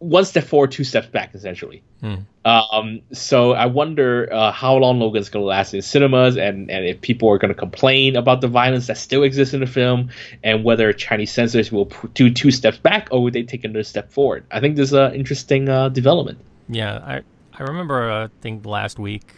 [0.03, 1.83] one step forward, two steps back, essentially.
[2.01, 2.15] Hmm.
[2.45, 6.85] Um, so I wonder uh, how long Logan's going to last in cinemas, and, and
[6.85, 10.11] if people are going to complain about the violence that still exists in the film,
[10.43, 14.11] and whether Chinese censors will do two steps back or would they take another step
[14.11, 14.45] forward.
[14.51, 16.39] I think there's an interesting uh, development.
[16.69, 17.21] Yeah, I
[17.55, 19.35] I remember uh, I think last week,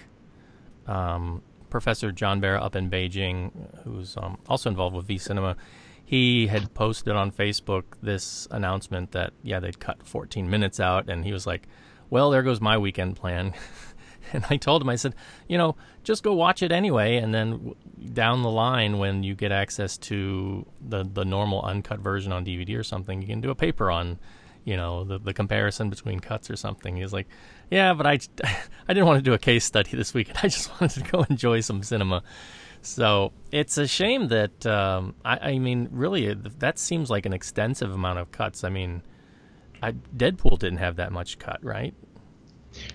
[0.87, 3.51] um, Professor John Berra up in Beijing,
[3.85, 5.57] who's um, also involved with V Cinema
[6.05, 11.25] he had posted on Facebook this announcement that yeah they'd cut 14 minutes out, and
[11.25, 11.67] he was like,
[12.11, 13.55] "Well, there goes my weekend plan."
[14.33, 15.15] and I told him, I said,
[15.49, 17.75] you know, just go watch it anyway, and then
[18.13, 22.79] down the line when you get access to the the normal uncut version on DVD
[22.79, 24.19] or something, you can do a paper on,
[24.65, 26.97] you know, the the comparison between cuts or something.
[26.97, 27.29] He's like,
[27.71, 28.19] yeah, but I
[28.89, 30.39] I didn't want to do a case study this weekend.
[30.43, 32.23] I just wanted to go enjoy some cinema.
[32.85, 37.93] So it's a shame that um, I, I, mean, really, that seems like an extensive
[37.93, 38.63] amount of cuts.
[38.63, 39.03] I mean,
[39.83, 41.95] I, Deadpool didn't have that much cut, right?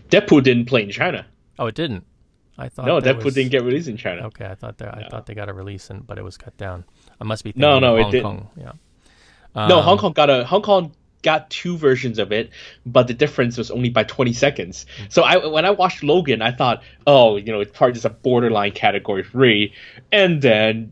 [0.09, 1.25] Deadpool didn't play in China.
[1.57, 2.05] Oh, it didn't.
[2.57, 3.33] I thought no, Deadpool was...
[3.33, 4.27] didn't get released in China.
[4.27, 6.55] Okay, I thought that I thought they got a release, and but it was cut
[6.57, 6.83] down.
[7.19, 8.47] I must be thinking no, no, Hong it Didn't.
[8.57, 8.71] Yeah.
[9.55, 12.49] no, Hong um, Kong got a Hong Kong got two versions of it,
[12.85, 14.85] but the difference was only by 20 seconds.
[15.09, 18.09] So I when I watched Logan, I thought, oh, you know, it's probably just a
[18.09, 19.73] borderline category three,
[20.11, 20.91] and then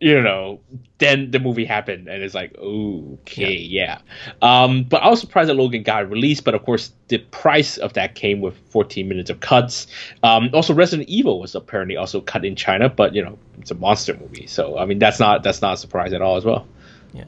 [0.00, 0.60] you know,
[0.98, 4.00] then the movie happened, and it's like, okay, yeah.
[4.42, 4.62] yeah.
[4.64, 7.94] Um, but I was surprised that Logan got released, but of course, the price of
[7.94, 9.86] that came with 14 minutes of cuts.
[10.22, 13.74] Um, also, Resident Evil was apparently also cut in China, but you know, it's a
[13.76, 16.66] monster movie, so I mean, that's not that's not a surprise at all as well.
[17.14, 17.24] Yeah.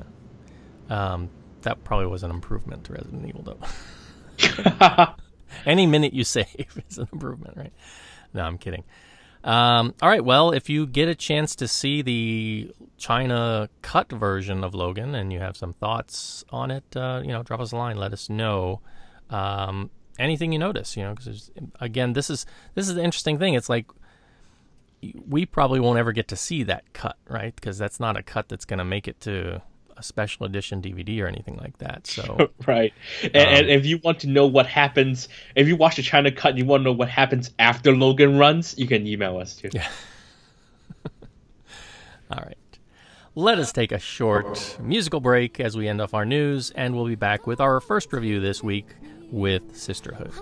[0.91, 1.31] Um,
[1.67, 5.15] that probably was an improvement to Resident Evil, though.
[5.67, 7.73] Any minute you save is an improvement, right?
[8.33, 8.85] No, I'm kidding.
[9.43, 14.63] Um, all right, well, if you get a chance to see the China cut version
[14.63, 17.77] of Logan and you have some thoughts on it, uh, you know, drop us a
[17.77, 18.81] line, let us know.
[19.31, 21.51] Um, anything you notice, you know, because
[21.81, 23.55] again, this is this is the interesting thing.
[23.55, 23.87] It's like
[25.29, 27.55] we probably won't ever get to see that cut, right?
[27.55, 29.63] Because that's not a cut that's going to make it to
[29.97, 32.07] a special edition DVD or anything like that.
[32.07, 35.97] So right, and, um, and, if you want to know what happens, if you watch
[35.97, 39.07] the China cut and you want to know what happens after Logan runs, you can
[39.07, 39.71] email us too.
[39.73, 39.89] Yeah.
[42.31, 42.57] All right.
[43.35, 47.07] Let us take a short musical break as we end off our news, and we'll
[47.07, 48.87] be back with our first review this week
[49.31, 50.33] with Sisterhood.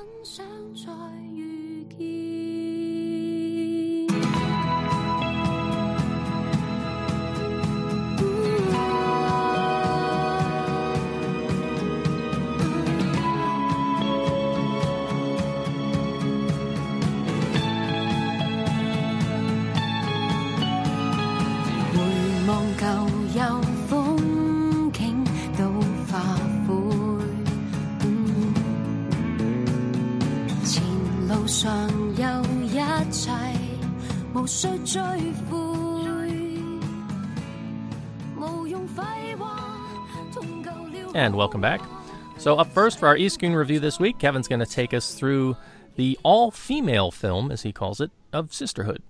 [41.14, 41.80] And welcome back.
[42.37, 45.14] So, up first for our e screen review this week, Kevin's going to take us
[45.14, 45.57] through
[45.96, 49.02] the all female film, as he calls it, of Sisterhood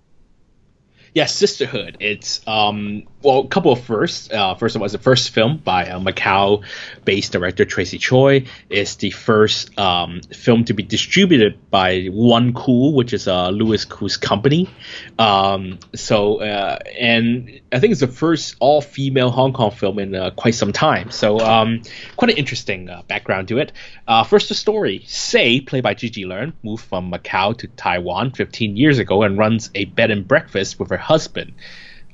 [1.15, 1.97] yeah, Sisterhood.
[2.01, 4.29] It's um, well, a couple of firsts.
[4.31, 8.45] Uh, first, all, it's the first film by a Macau-based director Tracy Choi.
[8.69, 13.83] It's the first um, film to be distributed by One Cool, which is uh, Louis
[13.83, 14.69] Koo's company.
[15.17, 20.29] Um, so, uh, and I think it's the first all-female Hong Kong film in uh,
[20.29, 21.09] quite some time.
[21.09, 21.81] So, um,
[22.17, 23.71] quite an interesting uh, background to it.
[24.07, 28.77] Uh, first, the story: Say, played by Gigi Leung, moved from Macau to Taiwan 15
[28.77, 31.53] years ago and runs a bed and breakfast with her husband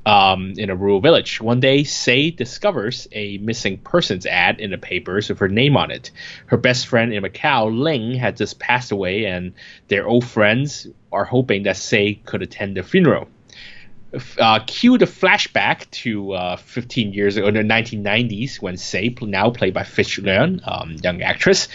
[0.06, 1.42] um, in a rural village.
[1.42, 5.92] One day, Say discovers a missing persons ad in the papers with her name on
[5.92, 6.12] it.
[6.48, 9.54] Her best friend in Macau, Ling, had just passed away, and
[9.88, 13.28] their old friends are hoping that Say could attend the funeral.
[14.38, 19.50] Uh, cue the flashback to uh, 15 years ago, in the 1990s, when Say, now
[19.50, 21.70] played by Fish Liew, um, young actress,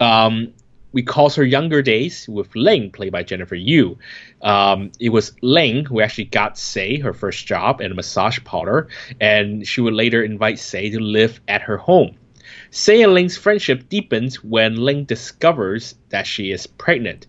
[0.00, 0.52] um,
[0.94, 3.98] recalls her younger days with Ling, played by Jennifer Yu.
[4.44, 8.88] Um, it was Ling who actually got Say her first job at a massage parlor,
[9.20, 12.16] and she would later invite Say to live at her home.
[12.70, 17.26] Say and Ling's friendship deepens when Ling discovers that she is pregnant.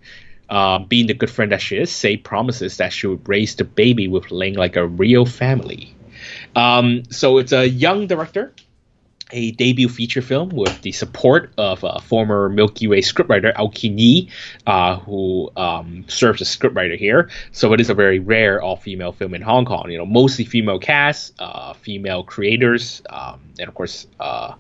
[0.50, 3.64] Uh, being the good friend that she is, Say promises that she would raise the
[3.64, 5.96] baby with Ling like a real family.
[6.56, 8.54] Um, so it's a young director
[9.32, 14.30] a debut feature film with the support of uh, former Milky Way scriptwriter Au Kin-yee,
[14.68, 17.30] uh, who um, serves as scriptwriter here.
[17.52, 19.90] So it is a very rare all-female film in Hong Kong.
[19.90, 24.54] You know, mostly female cast, uh, female creators, um, and of course, uh,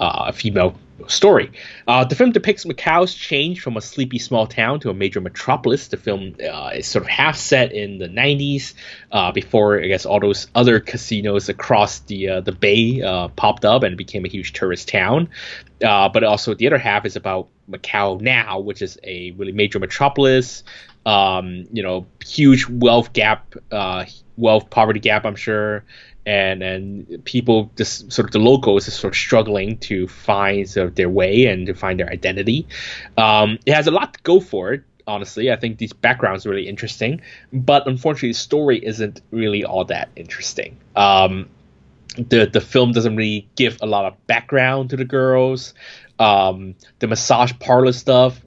[0.00, 0.74] uh, a female
[1.06, 1.52] story.
[1.86, 5.88] Uh, the film depicts Macau's change from a sleepy small town to a major metropolis.
[5.88, 8.74] The film uh, is sort of half set in the 90s,
[9.12, 13.64] uh, before I guess all those other casinos across the uh, the bay uh, popped
[13.64, 15.28] up and became a huge tourist town.
[15.82, 19.78] Uh, but also the other half is about Macau now, which is a really major
[19.78, 20.64] metropolis.
[21.06, 23.54] Um, you know, huge wealth gap,
[24.38, 25.26] wealth poverty gap.
[25.26, 25.84] I'm sure
[26.28, 30.88] and and people just sort of the locals is sort of struggling to find sort
[30.88, 32.66] of their way and to find their identity.
[33.16, 34.82] Um, it has a lot to go for it.
[35.06, 39.86] Honestly, I think these backgrounds are really interesting, but unfortunately, the story isn't really all
[39.86, 40.76] that interesting.
[40.94, 41.48] Um,
[42.16, 45.72] the the film doesn't really give a lot of background to the girls.
[46.18, 48.38] Um, the massage parlor stuff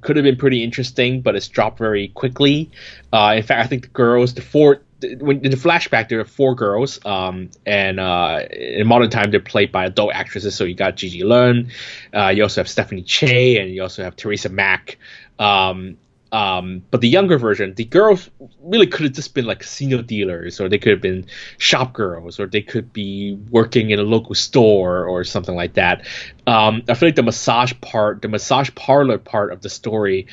[0.00, 2.70] could have been pretty interesting, but it's dropped very quickly.
[3.12, 4.80] Uh, in fact, I think the girls, the four
[5.18, 9.40] when in the flashback there are four girls um, and uh, in modern time they're
[9.40, 10.54] played by adult actresses.
[10.54, 11.70] So you got Gigi Leung
[12.14, 14.98] uh, you also have Stephanie Che and you also have Teresa Mak
[15.38, 15.98] um,
[16.32, 18.28] um, but the younger version the girls
[18.60, 21.26] really could have just been like casino dealers or they could have been
[21.58, 26.04] shop girls or they could be working in a local store or something like that.
[26.46, 30.26] Um, I feel like the massage part the massage parlor part of the story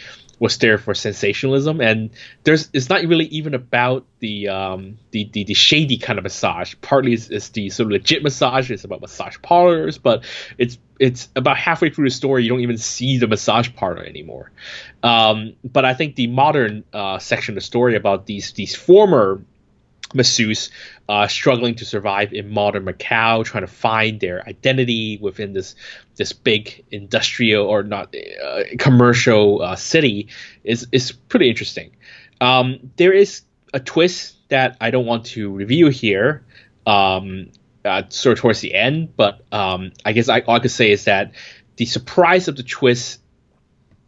[0.43, 1.79] was there for sensationalism.
[1.79, 2.10] And
[2.43, 6.75] there's it's not really even about the um the the, the shady kind of massage.
[6.82, 8.69] Partly it's, it's, the sort of legit massage.
[8.69, 10.25] It's about massage parlors but
[10.58, 14.51] it's it's about halfway through the story you don't even see the massage parlor anymore.
[15.01, 19.41] Um but i think the modern uh section of the story about these these former
[20.13, 20.69] masseuse
[21.10, 25.76] uh, struggling to survive in modern Macau, trying to find their identity within this
[26.15, 30.30] this big industrial or not uh, commercial uh, city
[30.63, 31.95] is is pretty interesting.
[32.41, 33.41] Um, there is
[33.73, 36.45] a twist that I don't want to review here,
[36.86, 37.49] um,
[37.84, 40.91] uh, sort of towards the end, but um, I guess I, all I could say
[40.91, 41.32] is that
[41.78, 43.19] the surprise of the twist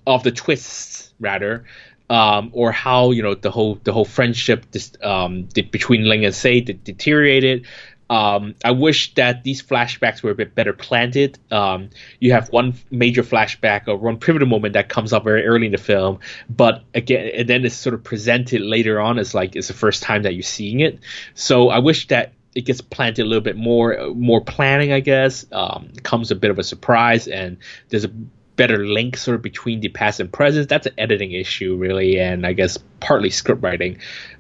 [0.06, 1.66] of the twists rather
[2.10, 6.26] um, or how you know the whole the whole friendship this, um, the, between Ling
[6.26, 7.66] and Sei deteriorated.
[8.08, 11.40] Um, I wish that these flashbacks were a bit better planted.
[11.50, 11.90] Um,
[12.20, 15.72] you have one major flashback or one pivotal moment that comes up very early in
[15.72, 19.70] the film, but again, and then it's sort of presented later on as like it's
[19.70, 21.00] the first time that you're seeing it.
[21.34, 25.46] So I wish that it gets planted a little bit more, more planning, I guess.
[25.52, 27.58] Um, comes a bit of a surprise, and
[27.90, 28.12] there's a
[28.56, 30.70] better links of between the past and present.
[30.70, 33.98] That's an editing issue, really, and I guess partly script writing.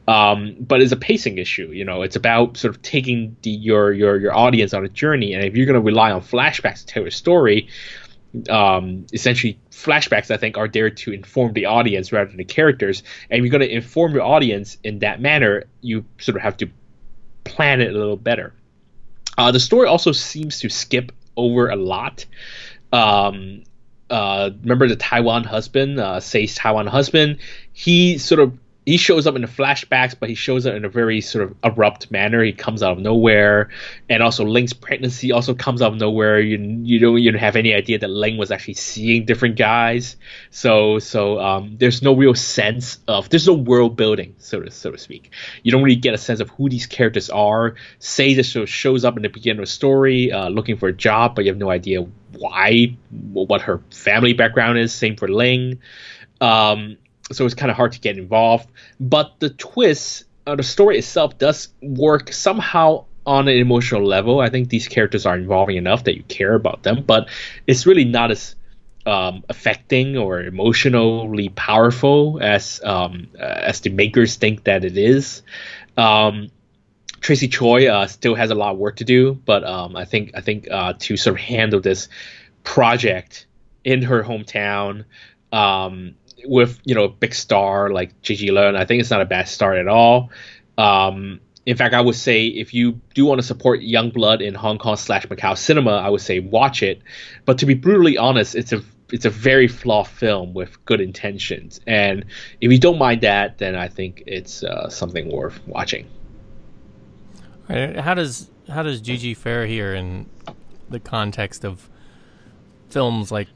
[0.08, 1.69] Um, but it's a pacing issue.
[1.71, 5.34] You know, it's about sort of taking the, your your your audience on a journey,
[5.34, 7.67] and if you're going to rely on flashbacks to tell a story,
[8.49, 13.04] um, essentially flashbacks I think are there to inform the audience rather than the characters.
[13.30, 16.58] And if you're going to inform your audience in that manner, you sort of have
[16.58, 16.69] to
[17.43, 18.54] plan it a little better.
[19.38, 22.25] Uh, the story also seems to skip over a lot.
[22.93, 23.63] Um,
[24.09, 27.37] uh, remember the Taiwan husband, uh, Sei's Taiwan husband.
[27.73, 30.89] He sort of he shows up in the flashbacks, but he shows up in a
[30.89, 32.43] very sort of abrupt manner.
[32.43, 33.69] He comes out of nowhere,
[34.09, 36.39] and also Ling's pregnancy also comes out of nowhere.
[36.39, 40.17] You you don't you don't have any idea that Ling was actually seeing different guys.
[40.51, 44.91] So so um, there's no real sense of there's no world building, so to so
[44.91, 45.31] to speak.
[45.63, 47.75] You don't really get a sense of who these characters are.
[47.97, 50.89] Sei just sort of shows up in the beginning of the story, uh, looking for
[50.89, 52.05] a job, but you have no idea
[52.37, 52.95] why,
[53.33, 54.93] what her family background is.
[54.93, 55.79] Same for Ling.
[56.41, 56.97] Um,
[57.31, 58.69] so it's kind of hard to get involved.
[58.99, 64.39] But the twist, uh, the story itself does work somehow on an emotional level.
[64.39, 67.29] I think these characters are involving enough that you care about them, but
[67.65, 68.55] it's really not as
[69.05, 75.41] um, affecting or emotionally powerful as um, uh, as the makers think that it is.
[75.97, 76.49] Um,
[77.21, 80.31] Tracy Choi uh, still has a lot of work to do, but um, I think
[80.35, 82.07] I think uh, to sort of handle this
[82.63, 83.47] project
[83.83, 85.05] in her hometown
[85.51, 86.15] um,
[86.47, 89.47] with you know a big star like Gigi Leung, I think it's not a bad
[89.47, 90.29] start at all.
[90.77, 94.53] Um, in fact, I would say if you do want to support young blood in
[94.53, 97.01] Hong Kong slash Macau cinema, I would say watch it.
[97.45, 101.79] But to be brutally honest, it's a it's a very flawed film with good intentions,
[101.88, 102.25] and
[102.62, 106.08] if you don't mind that, then I think it's uh, something worth watching.
[107.67, 110.27] How does how does Gigi fare here in
[110.89, 111.89] the context of
[112.89, 113.47] films like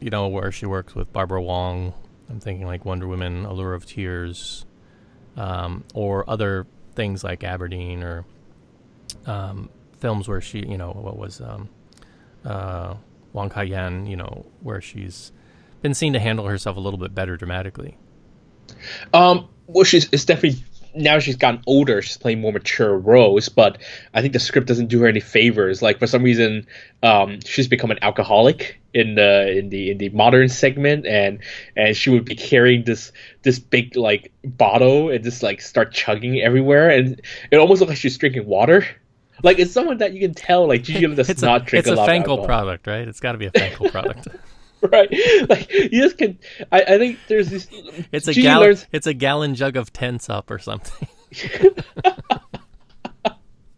[0.00, 1.94] you know where she works with Barbara Wong?
[2.30, 4.66] I'm thinking like Wonder Woman, Allure of Tears,
[5.36, 8.24] um, or other things like Aberdeen or
[9.26, 11.68] um, films where she, you know, what was um,
[12.44, 12.94] uh,
[13.32, 15.32] Wong Kai Yan, you know, where she's
[15.80, 17.96] been seen to handle herself a little bit better dramatically.
[19.14, 20.64] Um, well, she's it's definitely
[20.94, 23.78] now she's gotten older, she's playing more mature roles, but
[24.14, 25.82] I think the script doesn't do her any favors.
[25.82, 26.66] Like for some reason,
[27.02, 31.40] um, she's become an alcoholic in the in the in the modern segment, and
[31.76, 33.12] and she would be carrying this
[33.42, 37.20] this big like bottle and just like start chugging everywhere, and
[37.50, 38.86] it almost looks like she's drinking water.
[39.42, 41.96] Like it's someone that you can tell like Gigi does it's not a, drink it's
[41.96, 43.06] a, a Fancl product, right?
[43.06, 44.28] It's got to be a Fancl product.
[44.92, 45.10] right?
[45.48, 46.38] Like you just can.
[46.70, 47.68] I, I think there's this.
[48.12, 48.68] It's a gallon.
[48.68, 48.86] Learns...
[48.92, 51.08] It's a gallon jug of tense up or something.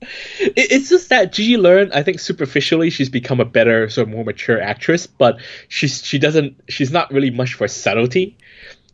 [0.03, 1.93] it, it's just that Gigi learned.
[1.93, 5.39] I think superficially she's become a better, sort of more mature actress, but
[5.69, 6.61] she's she doesn't.
[6.69, 8.37] She's not really much for subtlety.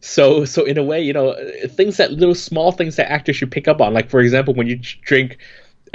[0.00, 1.34] So so in a way, you know,
[1.68, 3.94] things that little small things that actors should pick up on.
[3.94, 5.38] Like for example, when you drink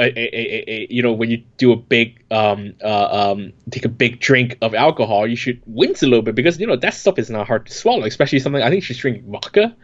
[0.05, 3.89] a, a, a, you know when you do a big um, uh, um, take a
[3.89, 7.19] big drink of alcohol you should wince a little bit because you know that stuff
[7.19, 9.75] is not hard to swallow especially something i think she's drinking vodka.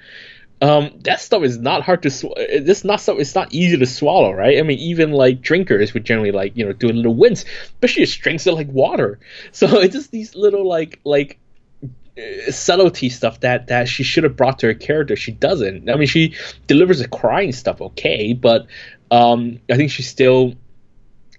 [0.59, 3.85] Um, that stuff is not hard to swallow this not stuff it's not easy to
[3.85, 4.57] swallow right?
[4.57, 7.45] I mean even like drinkers would generally like you know do a little wince
[7.79, 9.19] but she just drinks it like water.
[9.51, 11.37] So it's just these little like like
[12.17, 15.15] uh, subtlety stuff that that she should have brought to her character.
[15.15, 15.91] She doesn't.
[15.91, 16.33] I mean she
[16.65, 18.65] delivers the crying stuff okay but
[19.11, 20.53] um, I think she still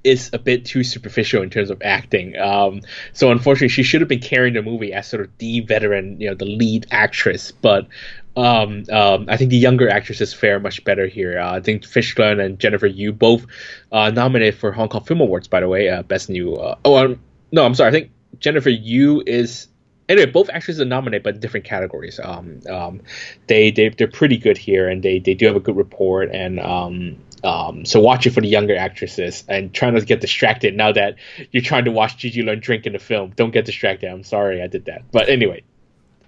[0.05, 2.39] is a bit too superficial in terms of acting.
[2.39, 6.21] Um, so unfortunately, she should have been carrying the movie as sort of the veteran,
[6.21, 7.51] you know, the lead actress.
[7.51, 7.89] But
[8.37, 11.39] um, um, I think the younger actresses fare much better here.
[11.39, 13.47] Uh, I think Fish Liew and Jennifer Yu both
[13.91, 16.55] uh, nominated for Hong Kong Film Awards, by the way, uh, best new.
[16.55, 17.89] Uh, oh, um, no, I'm sorry.
[17.89, 19.69] I think Jennifer Yu is
[20.09, 22.21] anyway, both actresses are nominated, but different categories.
[22.23, 23.03] Um, um,
[23.47, 26.31] they they they're pretty good here, and they they do have a good report.
[26.33, 30.21] And um, um, so watch it for the younger actresses and try not to get
[30.21, 31.17] distracted now that
[31.53, 33.33] you're trying to watch Gigi Leung drink in the film.
[33.37, 34.11] Don't get distracted.
[34.11, 35.03] I'm sorry I did that.
[35.13, 35.63] But anyway,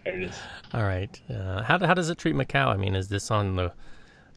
[0.04, 0.38] there it is.
[0.72, 1.20] All right.
[1.28, 2.66] Uh, how, how does it treat Macau?
[2.66, 3.72] I mean, is this on the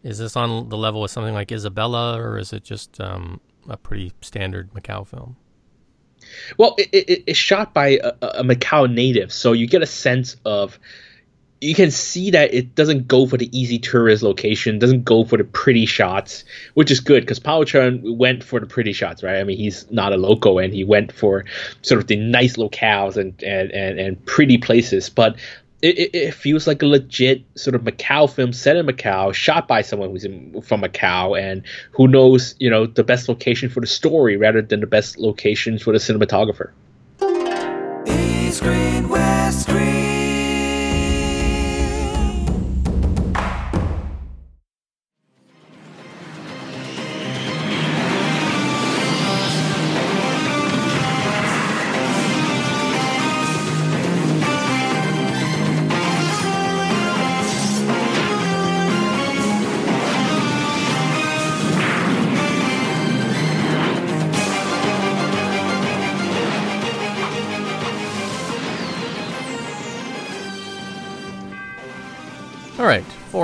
[0.04, 3.78] is this on the level with something like Isabella, or is it just um, a
[3.78, 5.38] pretty standard Macau film?
[6.58, 10.36] Well, it, it, it's shot by a, a Macau native, so you get a sense
[10.44, 10.78] of
[11.64, 15.38] you can see that it doesn't go for the easy tourist location, doesn't go for
[15.38, 16.44] the pretty shots,
[16.74, 19.38] which is good because Paul Chen went for the pretty shots, right?
[19.38, 21.46] I mean, he's not a local and he went for
[21.82, 25.38] sort of the nice locales and and and, and pretty places, but.
[25.86, 29.82] It, it, feels like a legit sort of Macau film set in Macau, shot by
[29.82, 31.62] someone who's in, from Macau and
[31.92, 35.82] who knows, you know, the best location for the story rather than the best locations
[35.82, 36.72] for the cinematographer.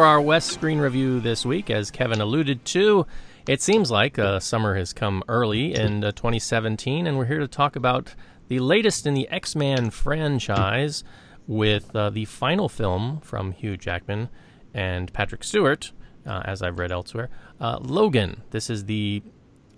[0.09, 3.05] Our West Screen review this week, as Kevin alluded to,
[3.47, 7.47] it seems like uh, summer has come early in uh, 2017, and we're here to
[7.47, 8.15] talk about
[8.47, 11.03] the latest in the X Men franchise
[11.45, 14.29] with uh, the final film from Hugh Jackman
[14.73, 15.91] and Patrick Stewart,
[16.25, 17.29] uh, as I've read elsewhere.
[17.61, 18.41] Uh, Logan.
[18.49, 19.21] This is the,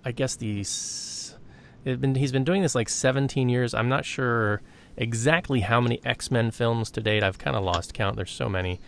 [0.02, 0.64] I guess the.
[1.84, 3.74] Been, he's been doing this like 17 years.
[3.74, 4.62] I'm not sure
[4.96, 7.22] exactly how many X Men films to date.
[7.22, 8.16] I've kind of lost count.
[8.16, 8.80] There's so many.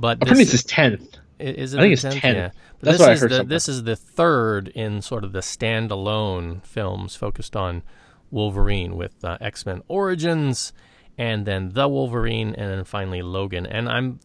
[0.00, 1.18] But I think it's tenth.
[1.38, 2.22] Is it I think it's 10th?
[2.22, 2.50] Yeah.
[2.78, 3.46] But That's this what is I heard.
[3.46, 7.82] The, this is the third in sort of the standalone films focused on
[8.30, 10.72] Wolverine with uh, X Men Origins,
[11.18, 13.66] and then the Wolverine, and then finally Logan.
[13.66, 14.20] And I'm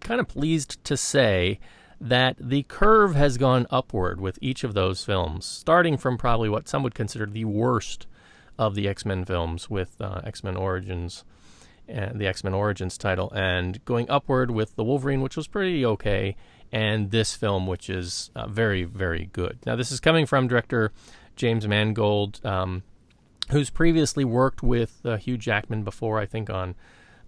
[0.00, 1.58] kind of pleased to say
[2.00, 6.68] that the curve has gone upward with each of those films, starting from probably what
[6.68, 8.06] some would consider the worst
[8.58, 11.24] of the X Men films with uh, X Men Origins
[11.86, 16.36] the X Men Origins title, and going upward with the Wolverine, which was pretty okay,
[16.72, 19.58] and this film, which is uh, very, very good.
[19.66, 20.92] Now, this is coming from director
[21.36, 22.82] James Mangold, um,
[23.50, 26.74] who's previously worked with uh, Hugh Jackman before, I think, on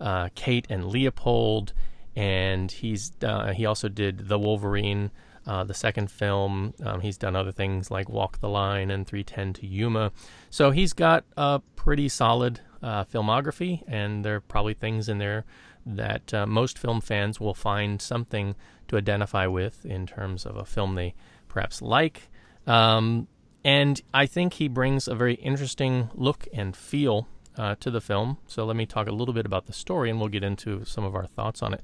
[0.01, 1.73] uh, Kate and Leopold,
[2.17, 5.11] and he's uh, he also did the Wolverine.
[5.47, 6.75] Uh, the second film.
[6.85, 10.13] Um, he's done other things like Walk the Line and 310 to Yuma.
[10.51, 15.45] So he's got a pretty solid uh, filmography, and there are probably things in there
[15.87, 18.55] that uh, most film fans will find something
[18.89, 21.14] to identify with in terms of a film they
[21.49, 22.29] perhaps like.
[22.66, 23.29] Um,
[23.64, 27.26] and I think he brings a very interesting look and feel
[27.57, 28.39] uh, to the film.
[28.47, 31.05] So let me talk a little bit about the story, and we'll get into some
[31.05, 31.83] of our thoughts on it.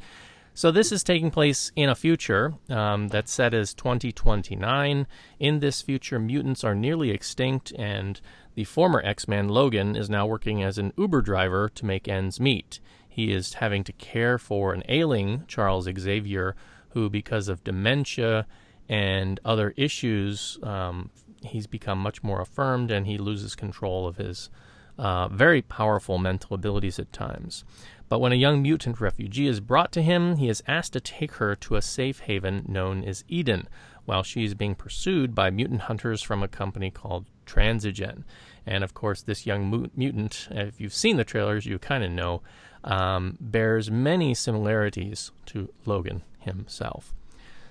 [0.57, 5.07] So this is taking place in a future um, that's set as 2029.
[5.41, 8.21] In this future, mutants are nearly extinct, and
[8.55, 12.81] the former X-Man Logan is now working as an Uber driver to make ends meet.
[13.09, 16.55] He is having to care for an ailing Charles Xavier,
[16.91, 18.47] who, because of dementia
[18.89, 21.11] and other issues, um,
[21.43, 24.51] he's become much more affirmed, and he loses control of his
[24.99, 27.65] uh, very powerful mental abilities at times.
[28.09, 31.33] But when a young mutant refugee is brought to him, he is asked to take
[31.35, 33.69] her to a safe haven known as Eden,
[34.05, 38.25] while she is being pursued by mutant hunters from a company called Transigen.
[38.67, 42.43] And of course, this young mutant, if you've seen the trailers, you kind of know,
[42.83, 47.15] um, bears many similarities to Logan himself.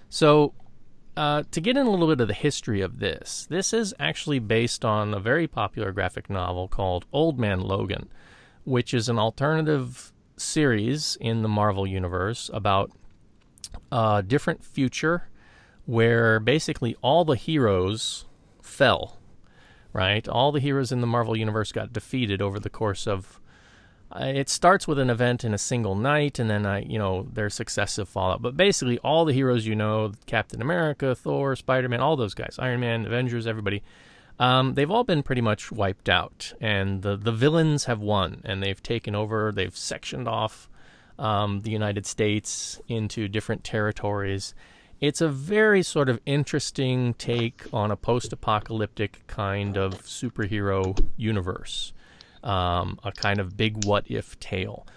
[0.10, 0.54] So,
[1.16, 4.40] uh, to get in a little bit of the history of this, this is actually
[4.40, 8.10] based on a very popular graphic novel called Old Man Logan,
[8.64, 12.92] which is an alternative series in the Marvel Universe about
[13.92, 15.30] a different future
[15.86, 18.26] where basically all the heroes
[18.62, 19.20] fell,
[19.94, 20.28] right?
[20.28, 23.40] All the heroes in the Marvel Universe got defeated over the course of.
[24.12, 27.28] Uh, it starts with an event in a single night, and then, uh, you know,
[27.34, 28.44] there's successive fallout.
[28.44, 32.58] But basically, all the heroes you know Captain America, Thor, Spider Man, all those guys,
[32.60, 33.82] Iron Man, Avengers, everybody
[34.40, 38.64] um, they've all been pretty much wiped out, and the the villains have won, and
[38.64, 39.52] they've taken over.
[39.52, 40.70] They've sectioned off
[41.20, 44.56] um, the United States into different territories.
[45.02, 51.94] It's a very sort of interesting take on a post-apocalyptic kind of superhero universe,
[52.44, 54.88] um, a kind of big what-if tale.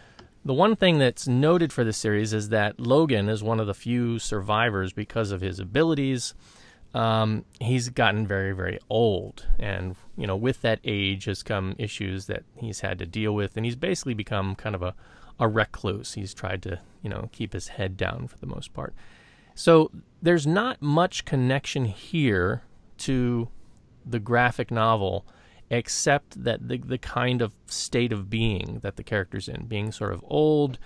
[0.45, 3.75] The one thing that's noted for this series is that Logan is one of the
[3.75, 6.35] few survivors because of his abilities
[6.97, 9.47] um, he's gotten very, very old.
[9.59, 13.57] And, you know, with that age has come issues that he's had to deal with.
[13.57, 14.95] And he's basically become kind of a,
[15.39, 16.15] a recluse.
[16.15, 18.95] He's tried to, you know, keep his head down for the most part.
[19.57, 19.91] So
[20.21, 22.63] there's not much connection here
[22.99, 23.49] to
[24.05, 25.27] the graphic novel
[25.71, 30.13] except that the, the kind of state of being that the character's in, being sort
[30.13, 30.79] of old,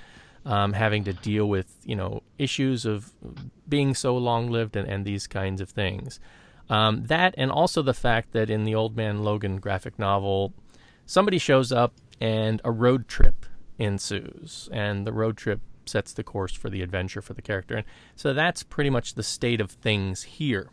[0.47, 3.12] um, having to deal with you know issues of
[3.68, 6.21] being so long lived and, and these kinds of things.
[6.71, 10.55] Um, that and also the fact that in the Old Man Logan graphic novel,
[11.05, 13.47] somebody shows up and a road trip
[13.79, 15.61] ensues, and the road trip
[15.91, 17.76] sets the course for the adventure for the character.
[17.76, 17.86] And
[18.16, 20.70] so that's pretty much the state of things here.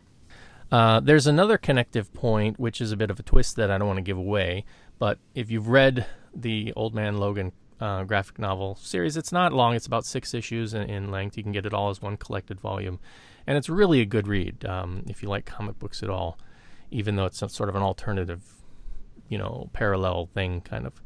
[0.70, 3.88] Uh, there's another connective point, which is a bit of a twist that I don't
[3.88, 4.64] want to give away.
[4.98, 9.16] But if you've read the Old Man Logan uh, graphic novel series.
[9.16, 11.36] It's not long; it's about six issues in, in, length.
[11.36, 12.98] You can get it all as one collected volume,
[13.46, 16.38] and it's really a good read um, if you like comic books at all.
[16.90, 18.42] Even though it's sort of an alternative,
[19.28, 21.02] you know, parallel thing, kind of.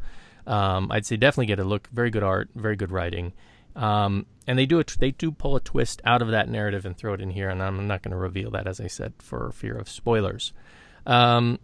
[0.46, 1.88] Um, I'd say definitely get a look.
[1.92, 3.32] Very good art, very good writing,
[3.76, 4.96] um, and they do it.
[4.98, 7.48] They do pull a twist out of that narrative and throw it in here.
[7.48, 10.52] And I'm not going to reveal that, as I said, for fear of spoilers.
[11.06, 11.58] Um,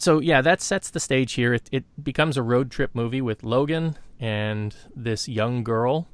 [0.00, 1.54] so yeah, that sets the stage here.
[1.54, 6.08] It, it, becomes a road trip movie with Logan and this young girl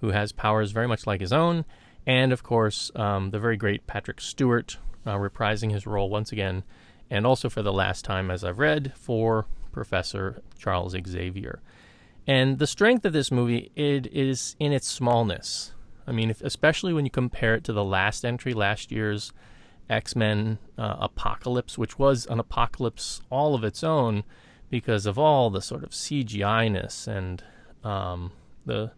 [0.00, 1.64] who has powers very much like his own,
[2.06, 6.64] and of course um, the very great Patrick Stewart uh, reprising his role once again,
[7.08, 11.60] and also for the last time, as I've read, for Professor Charles Xavier.
[12.26, 15.72] And the strength of this movie it is in its smallness.
[16.06, 19.32] I mean, if, especially when you compare it to the last entry, last year's
[19.88, 24.24] X Men uh, Apocalypse, which was an apocalypse all of its own
[24.70, 27.42] because of all the sort of CGI ness and
[27.82, 28.32] um,
[28.64, 28.92] the,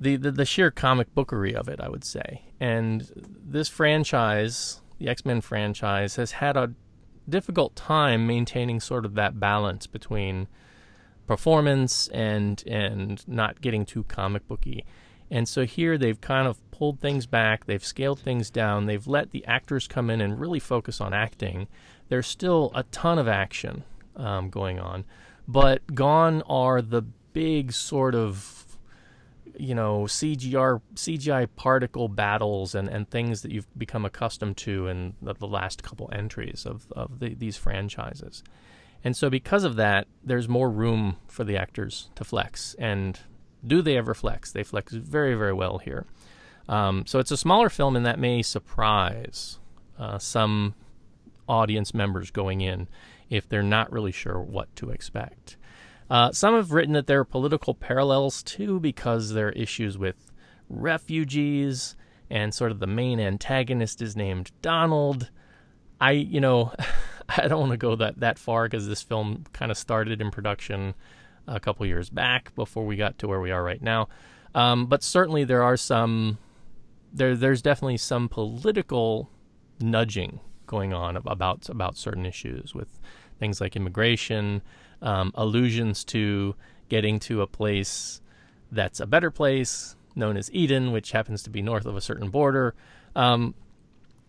[0.00, 2.42] the, the the sheer comic bookery of it, I would say.
[2.60, 3.10] And
[3.44, 6.72] this franchise, the X Men franchise, has had a
[7.28, 10.48] difficult time maintaining sort of that balance between
[11.32, 14.84] performance and and not getting too comic booky.
[15.30, 19.30] And so here they've kind of pulled things back, they've scaled things down, they've let
[19.30, 21.68] the actors come in and really focus on acting.
[22.10, 25.06] There's still a ton of action um, going on,
[25.48, 27.00] but gone are the
[27.32, 28.66] big sort of
[29.58, 35.14] you know CGR CGI particle battles and, and things that you've become accustomed to in
[35.22, 38.44] the, the last couple entries of of the, these franchises.
[39.04, 43.18] And so because of that, there's more room for the actors to flex and
[43.66, 44.52] do they ever flex?
[44.52, 46.06] They flex very, very well here.
[46.68, 49.58] Um, so it's a smaller film, and that may surprise
[49.98, 50.74] uh, some
[51.48, 52.88] audience members going in
[53.30, 55.56] if they're not really sure what to expect.
[56.10, 60.32] Uh, some have written that there are political parallels too because there are issues with
[60.68, 61.96] refugees,
[62.30, 65.30] and sort of the main antagonist is named Donald.
[66.00, 66.72] I, you know,
[67.36, 70.30] I don't want to go that, that far because this film kind of started in
[70.30, 70.94] production
[71.46, 74.08] a couple years back before we got to where we are right now.
[74.54, 76.38] Um, but certainly there are some
[77.12, 79.30] there there's definitely some political
[79.80, 83.00] nudging going on about about certain issues with
[83.38, 84.62] things like immigration,
[85.00, 86.54] um, allusions to
[86.88, 88.20] getting to a place
[88.70, 92.28] that's a better place known as Eden, which happens to be north of a certain
[92.28, 92.74] border.
[93.16, 93.54] Um,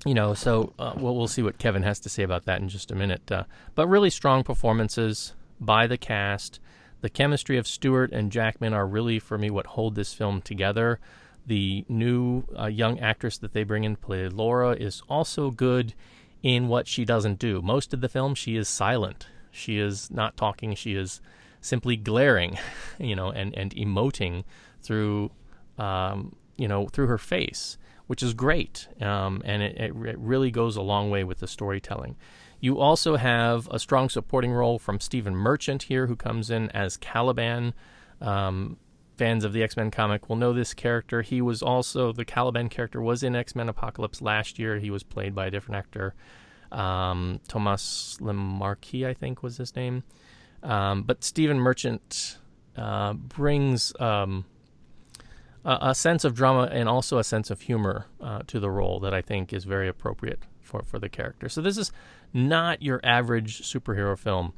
[0.06, 2.70] you know, so uh, we'll, we'll see what Kevin has to say about that in
[2.70, 3.32] just a minute.
[3.32, 3.44] Uh,
[3.76, 6.60] but really strong performances by the cast.
[7.02, 11.00] The chemistry of Stewart and Jackman are really, for me, what hold this film together.
[11.46, 15.94] The new uh, young actress that they bring in to play Laura is also good
[16.42, 17.62] in what she doesn't do.
[17.62, 19.28] Most of the film, she is silent.
[19.52, 20.76] She is not talking.
[20.76, 21.22] She is
[21.62, 22.58] simply glaring,
[23.00, 24.44] you know, and, and emoting
[24.82, 25.32] through,
[25.78, 27.78] um, you know, through her face,
[28.08, 28.88] which is great.
[29.02, 32.16] Um, and it, it, it really goes a long way with the storytelling.
[32.60, 36.96] You also have a strong supporting role from Stephen Merchant here, who comes in as
[36.98, 37.74] Caliban.
[38.22, 38.78] Um,
[39.18, 41.22] fans of the X Men comic will know this character.
[41.22, 44.80] He was also the Caliban character was in X Men Apocalypse last year.
[44.80, 46.16] He was played by a different actor,
[46.72, 50.04] um, Thomas Lemarquis, I think was his name.
[50.64, 52.38] Um, but Stephen Merchant
[52.78, 54.46] uh, brings um,
[55.66, 59.00] a, a, sense of drama and also a sense of humor uh, to the role
[59.00, 61.50] that I think is very appropriate for for the character.
[61.50, 61.92] So this is
[62.34, 64.54] not your average superhero film.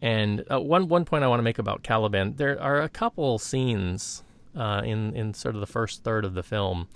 [0.00, 3.38] And uh, one one point I want to make about Caliban, there are a couple
[3.38, 4.22] scenes
[4.56, 6.88] uh, in in sort of the first third of the film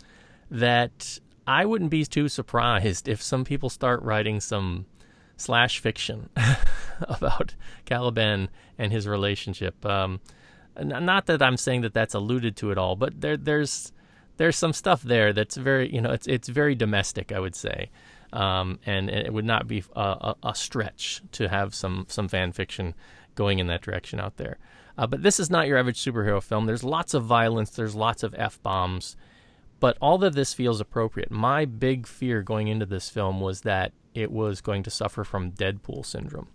[0.50, 4.86] that I wouldn't be too surprised if some people start writing some
[5.36, 6.28] slash fiction
[7.00, 7.54] about
[7.84, 8.48] Caliban
[8.78, 9.84] and his relationship.
[9.84, 10.20] Um,
[10.80, 13.92] not that I'm saying that that's alluded to at all, but there there's
[14.36, 17.90] there's some stuff there that's very you know it's it's very domestic, I would say.
[18.32, 22.94] Um, and, it would not be a, a, stretch to have some some fan fiction
[23.34, 24.56] going in that direction out there.
[24.96, 26.64] Uh, but this is not your average superhero film.
[26.64, 27.68] There's lots of violence.
[27.68, 29.16] There's lots of f bombs,
[29.80, 31.30] but all of this feels appropriate.
[31.30, 35.52] My big fear going into this film was that it was going to suffer from
[35.52, 36.48] Deadpool syndrome.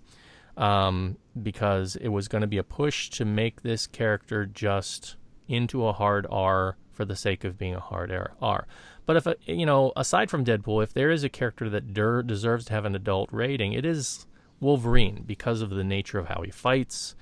[0.58, 5.16] Um, because it was going to be a push to make this character just
[5.48, 8.68] into a hard R for the sake of being a hard R.
[9.06, 12.24] But if a, you know, aside from Deadpool, if there is a character that der-
[12.24, 14.26] deserves to have an adult rating, it is
[14.60, 17.16] Wolverine because of the nature of how he fights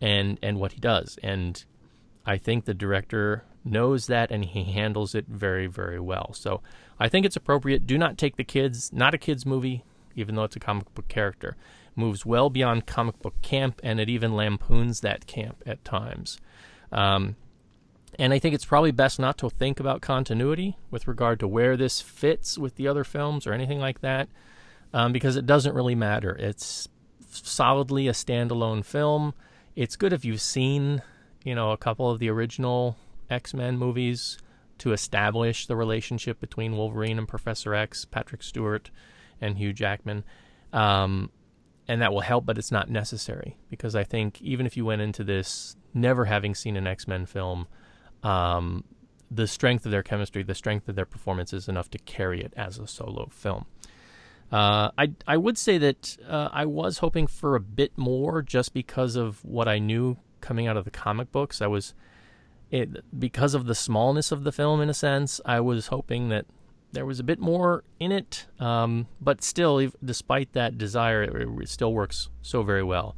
[0.00, 1.18] and and what he does.
[1.22, 1.64] And
[2.26, 6.32] I think the director knows that and he handles it very very well.
[6.34, 6.60] So
[6.98, 7.86] I think it's appropriate.
[7.86, 8.92] Do not take the kids.
[8.92, 9.84] Not a kids movie,
[10.16, 11.56] even though it's a comic book character.
[11.94, 16.38] Moves well beyond comic book camp, and it even lampoons that camp at times.
[16.90, 17.36] Um,
[18.18, 21.76] and I think it's probably best not to think about continuity with regard to where
[21.76, 24.28] this fits with the other films or anything like that,
[24.92, 26.36] um, because it doesn't really matter.
[26.38, 26.88] It's
[27.30, 29.34] solidly a standalone film.
[29.74, 31.02] It's good if you've seen,
[31.44, 32.96] you know, a couple of the original
[33.30, 34.38] X Men movies
[34.78, 38.90] to establish the relationship between Wolverine and Professor X, Patrick Stewart,
[39.40, 40.24] and Hugh Jackman.
[40.72, 41.30] Um,
[41.92, 45.02] and that will help, but it's not necessary because I think even if you went
[45.02, 47.66] into this never having seen an X Men film,
[48.22, 48.84] um,
[49.30, 52.54] the strength of their chemistry, the strength of their performance is enough to carry it
[52.56, 53.66] as a solo film.
[54.50, 58.72] Uh, I I would say that uh, I was hoping for a bit more just
[58.72, 61.60] because of what I knew coming out of the comic books.
[61.60, 61.92] I was
[62.70, 65.42] it, because of the smallness of the film, in a sense.
[65.44, 66.46] I was hoping that
[66.92, 71.68] there was a bit more in it, um, but still, despite that desire, it, it,
[71.68, 73.16] still works so very well.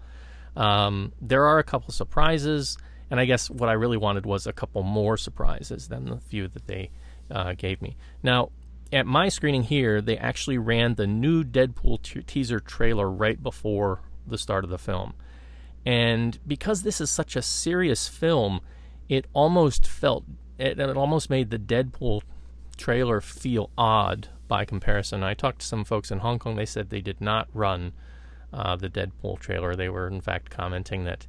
[0.57, 2.79] Um, there are a couple surprises.
[3.11, 6.49] And I guess what I really wanted was a couple more surprises than the few
[6.49, 6.91] that they
[7.31, 7.97] uh, gave me.
[8.23, 8.51] Now,
[8.93, 14.01] at my screening here, they actually ran the new Deadpool t- teaser trailer right before
[14.27, 15.15] the start of the film.
[15.85, 18.61] And because this is such a serious film,
[19.09, 20.25] it almost felt,
[20.59, 22.23] it, it almost made the Deadpool
[22.75, 25.23] trailer feel odd by comparison.
[25.23, 27.93] I talked to some folks in Hong Kong, they said they did not run
[28.53, 29.75] uh, the Deadpool trailer.
[29.75, 31.27] They were, in fact, commenting that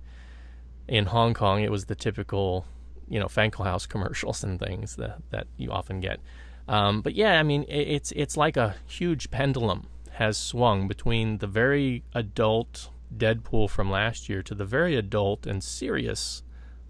[0.88, 2.66] in Hong Kong, it was the typical,
[3.10, 6.20] you know, Fancl House commercials and things that that you often get.
[6.68, 11.40] Um, but yeah, I mean, it, it's it's like a huge pendulum has swung between
[11.40, 16.44] the very adult Deadpool from last year to the very adult and serious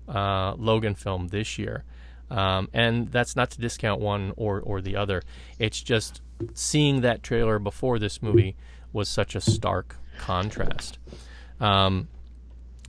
[0.08, 1.84] uh, Logan film this year.
[2.30, 5.22] Um, and that's not to discount one or, or the other.
[5.60, 6.22] It's just
[6.54, 8.56] seeing that trailer before this movie
[8.92, 10.98] was such a stark contrast.
[11.60, 12.08] Um,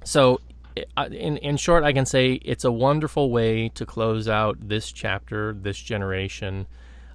[0.05, 0.41] so
[1.11, 5.53] in in short, I can say it's a wonderful way to close out this chapter,
[5.53, 6.67] this generation,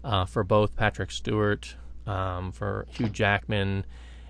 [0.04, 1.76] uh, for both Patrick Stewart,
[2.08, 3.86] um, for Hugh Jackman,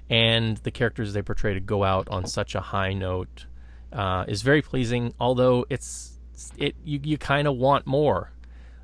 [0.09, 3.45] and the characters they portray to go out on such a high note
[3.93, 5.13] uh, is very pleasing.
[5.19, 6.10] Although it's it's
[6.57, 8.31] it you you kind of want more.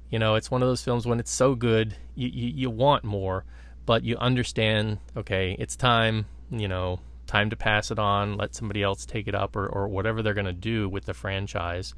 [0.10, 3.04] You know, it's one of those films when it's so good, you, you you want
[3.04, 3.44] more,
[3.86, 5.00] but you understand.
[5.16, 6.26] Okay, it's time.
[6.50, 8.38] You know, time to pass it on.
[8.38, 11.14] Let somebody else take it up, or or whatever they're going to do with the
[11.14, 11.94] franchise.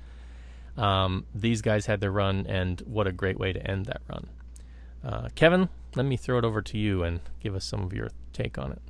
[0.77, 4.27] Um, these guys had their run, and what a great way to end that run.
[5.03, 8.09] Uh, Kevin, let me throw it over to you and give us some of your
[8.33, 8.81] take on it.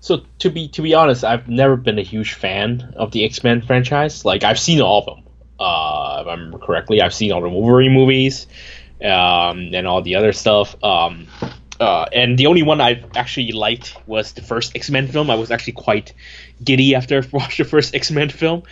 [0.00, 3.44] So to be to be honest, I've never been a huge fan of the X
[3.44, 4.24] Men franchise.
[4.24, 5.24] Like I've seen all of them,
[5.60, 7.00] uh, if I'm correctly.
[7.02, 8.46] I've seen all the Wolverine movies,
[9.02, 10.82] um, and all the other stuff.
[10.82, 11.26] Um,
[11.78, 15.30] uh, and the only one I've actually liked was the first X Men film.
[15.30, 16.12] I was actually quite
[16.62, 18.62] giddy after I watched the first X Men film,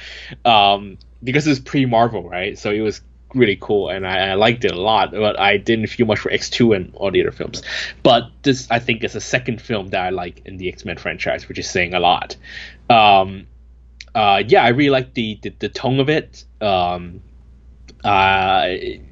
[0.44, 2.58] um, because it was pre Marvel, right?
[2.58, 3.00] So it was
[3.34, 6.30] really cool and I, I, liked it a lot but i didn't feel much for
[6.30, 7.62] x2 and all the other films
[8.02, 11.46] but this i think is the second film that i like in the x-men franchise
[11.46, 12.36] which is saying a lot
[12.88, 13.46] um,
[14.14, 16.44] uh, yeah i really like the, the, the tone of it.
[16.60, 17.22] Um,
[18.04, 18.68] uh,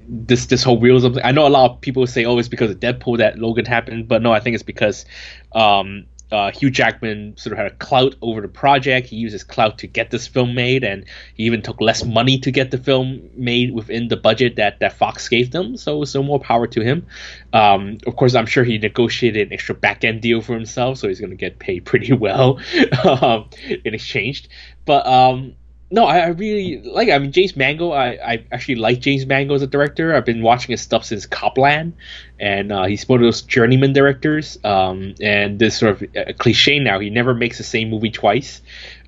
[0.08, 2.78] this this whole realism i know a lot of people say oh it's because of
[2.78, 5.04] deadpool that logan happened but no i think it's because
[5.52, 9.08] um, uh, Hugh Jackman sort of had a clout over the project.
[9.08, 11.04] He used his clout to get this film made, and
[11.34, 14.94] he even took less money to get the film made within the budget that, that
[14.94, 15.76] Fox gave them.
[15.76, 17.06] So, so more power to him.
[17.52, 21.08] Um, of course, I'm sure he negotiated an extra back end deal for himself, so
[21.08, 22.60] he's going to get paid pretty well
[23.04, 23.48] um,
[23.84, 24.48] in exchange.
[24.84, 25.54] But um,
[25.88, 27.10] no, I, I, really like.
[27.10, 27.94] I mean, James Mangold.
[27.94, 30.16] I, I actually like James Mangold as a director.
[30.16, 31.92] I've been watching his stuff since Copland,
[32.40, 34.58] and uh, he's one of those journeyman directors.
[34.64, 36.98] Um, and this sort of a cliche now.
[36.98, 38.62] He never makes the same movie twice,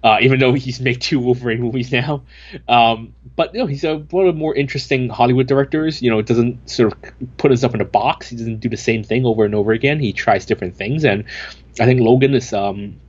[0.05, 2.23] uh, even though he's made two Wolverine movies now.
[2.69, 6.01] Um, but you know, he's a, one of the more interesting Hollywood directors.
[6.01, 8.29] You know, doesn't sort of put himself in a box.
[8.29, 9.99] He doesn't do the same thing over and over again.
[9.99, 11.25] He tries different things, and
[11.81, 13.01] I think Logan is um,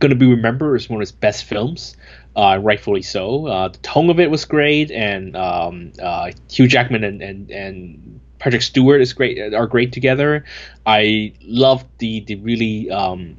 [0.00, 1.96] going to be remembered as one of his best films
[2.36, 3.46] uh, rightfully so.
[3.46, 8.20] Uh, the tone of it was great, and um, uh, Hugh Jackman and, and, and
[8.38, 10.44] Patrick Stewart is great are great together.
[10.84, 13.36] I love the the really um,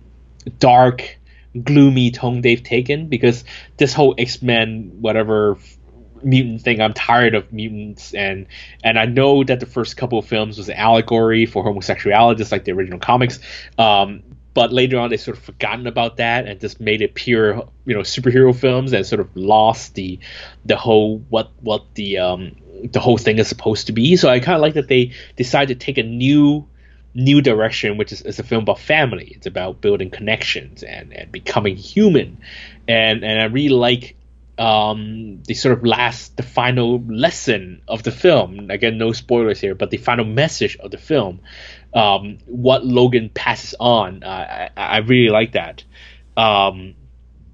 [0.59, 1.17] dark,
[1.63, 3.43] gloomy tone they've taken because
[3.77, 5.57] this whole X Men whatever
[6.23, 6.81] mutant thing.
[6.81, 8.47] I'm tired of mutants, and
[8.83, 12.51] and I know that the first couple of films was an allegory for homosexuality, just
[12.51, 13.39] like the original comics.
[13.77, 14.23] Um,
[14.55, 17.93] but later on they sort of forgotten about that and just made it pure you
[17.93, 20.17] know superhero films and sort of lost the
[20.65, 22.55] the whole what what the um
[22.91, 24.15] the whole thing is supposed to be.
[24.15, 26.67] So i kind of like that they decided to take a new
[27.13, 29.33] new direction which is, is a film about family.
[29.35, 32.39] It's about building connections and and becoming human.
[32.87, 34.15] And and i really like
[34.57, 38.69] um, the sort of last, the final lesson of the film.
[38.71, 41.41] Again, no spoilers here, but the final message of the film
[41.95, 44.21] um, what Logan passes on.
[44.23, 45.83] Uh, I, I, really like that.
[46.35, 46.93] Um,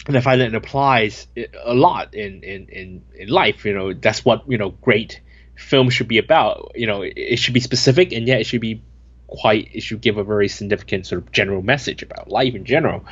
[0.07, 1.27] and I find that it applies
[1.63, 3.63] a lot in, in, in, in life.
[3.65, 5.21] You know, that's what, you know, great
[5.55, 6.71] film should be about.
[6.73, 8.81] You know, it, it should be specific and yet it should be
[9.27, 13.05] quite it should give a very significant sort of general message about life in general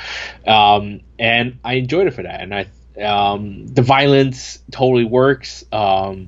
[0.45, 2.67] um, and i enjoyed it for that and i
[3.01, 6.27] um, the violence totally works um,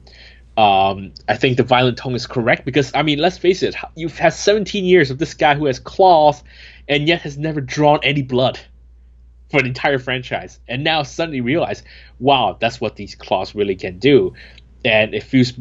[0.58, 4.18] um, I think the violent tone is correct because I mean, let's face it, you've
[4.18, 6.44] had 17 years of this guy who has claws
[6.88, 8.60] and yet has never drawn any blood
[9.50, 11.84] for the entire franchise, and now suddenly realize,
[12.20, 14.34] wow, that's what these claws really can do,
[14.86, 15.54] and it feels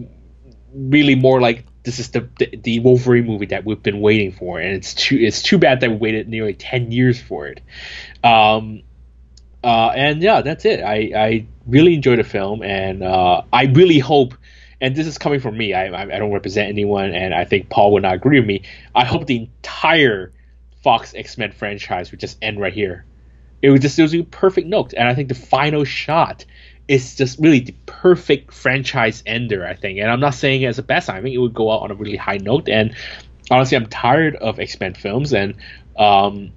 [0.73, 4.61] really more like this is the, the, the Wolverine movie that we've been waiting for,
[4.61, 7.61] and it's too it's too bad that we waited nearly 10 years for it.
[8.23, 8.83] Um,
[9.63, 10.81] uh, and yeah, that's it.
[10.81, 14.35] I, I really enjoyed the film, and uh, I really hope
[14.81, 15.75] and this is coming from me.
[15.75, 18.63] I, I, don't represent anyone, and I think Paul would not agree with me.
[18.95, 20.33] I hope the entire
[20.83, 23.05] Fox X Men franchise would just end right here.
[23.63, 26.45] It would just it was a perfect note, and I think the final shot
[26.89, 29.67] is just really the perfect franchise ender.
[29.67, 31.11] I think, and I'm not saying it as a best.
[31.11, 32.69] I think it would go out on a really high note.
[32.69, 32.95] And
[33.51, 35.57] honestly, I'm tired of X Men films, and
[35.99, 36.53] um,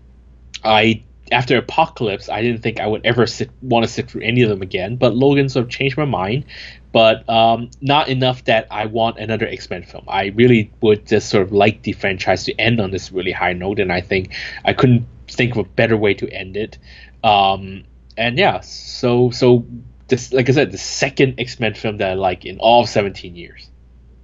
[0.63, 1.03] I
[1.34, 4.50] after Apocalypse, I didn't think I would ever sit, want to sit through any of
[4.50, 4.96] them again.
[4.96, 6.46] But Logan sort of changed my mind,
[6.92, 10.06] but um, not enough that I want another X Men film.
[10.08, 13.54] I really would just sort of like the franchise to end on this really high
[13.54, 16.78] note, and I think I couldn't think of a better way to end it.
[17.24, 17.84] Um,
[18.16, 19.66] and yeah, so so
[20.08, 23.36] this, like I said, the second X Men film that I like in all 17
[23.36, 23.70] years.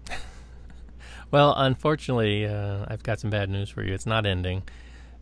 [1.32, 3.94] well, unfortunately, uh, I've got some bad news for you.
[3.94, 4.64] It's not ending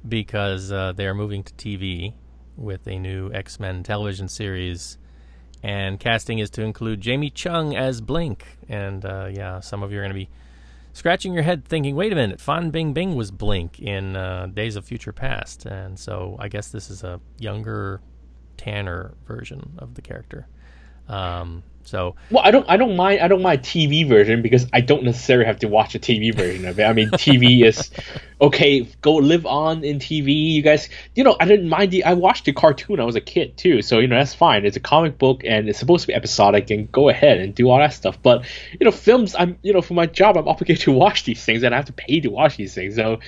[0.08, 2.14] because uh, they are moving to TV
[2.56, 4.98] with a new X Men television series.
[5.64, 8.58] And casting is to include Jamie Chung as Blink.
[8.70, 10.30] And uh, yeah, some of you are going to be
[10.94, 14.86] scratching your head thinking, wait a minute, Fan Bingbing was Blink in uh, Days of
[14.86, 15.66] Future Past.
[15.66, 18.02] And so I guess this is a younger,
[18.58, 20.48] tanner version of the character.
[21.08, 24.82] Um, So well, I don't I don't mind I don't mind TV version because I
[24.82, 26.84] don't necessarily have to watch a TV version of it.
[26.84, 27.92] I mean, TV is
[28.42, 28.82] okay.
[29.02, 30.54] Go live on in TV.
[30.54, 33.00] You guys, you know, I didn't mind the I watched the cartoon.
[33.00, 34.66] I was a kid too, so you know that's fine.
[34.66, 37.70] It's a comic book and it's supposed to be episodic and go ahead and do
[37.70, 38.22] all that stuff.
[38.22, 38.46] But
[38.78, 39.34] you know, films.
[39.38, 41.86] I'm you know for my job I'm obligated to watch these things and I have
[41.86, 42.96] to pay to watch these things.
[42.96, 43.20] So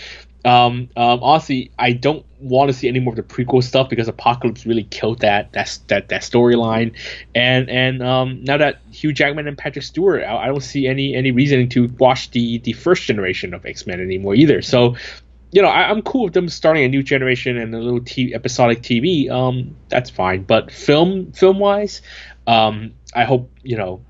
[0.45, 4.07] um, um, honestly, I don't want to see any more of the prequel stuff because
[4.07, 6.95] Apocalypse really killed that that that, that storyline,
[7.35, 11.13] and and um, now that Hugh Jackman and Patrick Stewart, I, I, don't see any
[11.13, 14.61] any reason to watch the the first generation of X Men anymore either.
[14.61, 14.95] So,
[15.51, 18.33] you know, I, am cool with them starting a new generation and a little t-
[18.33, 19.29] episodic TV.
[19.29, 22.01] Um, that's fine, but film film wise,
[22.47, 24.05] um, I hope you know,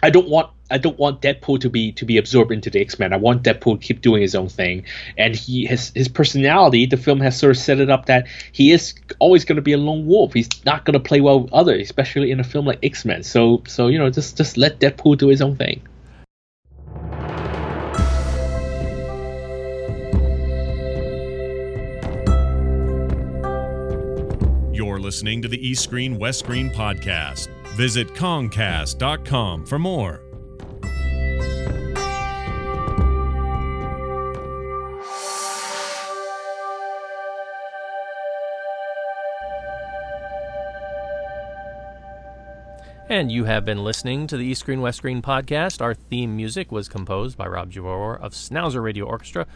[0.00, 2.98] I don't want I don't want Deadpool to be to be absorbed into the X
[2.98, 3.12] Men.
[3.12, 4.84] I want Deadpool to keep doing his own thing,
[5.16, 6.86] and he his his personality.
[6.86, 9.72] The film has sort of set it up that he is always going to be
[9.72, 10.34] a lone wolf.
[10.34, 13.22] He's not going to play well with others, especially in a film like X Men.
[13.22, 15.82] So so you know just just let Deadpool do his own thing.
[24.72, 27.48] You're listening to the East Screen West Screen podcast.
[27.76, 30.25] Visit Kongcast.com for more.
[43.16, 45.80] And you have been listening to the East Screen West Screen podcast.
[45.80, 49.46] Our theme music was composed by Rob Giroir of Schnauzer Radio Orchestra.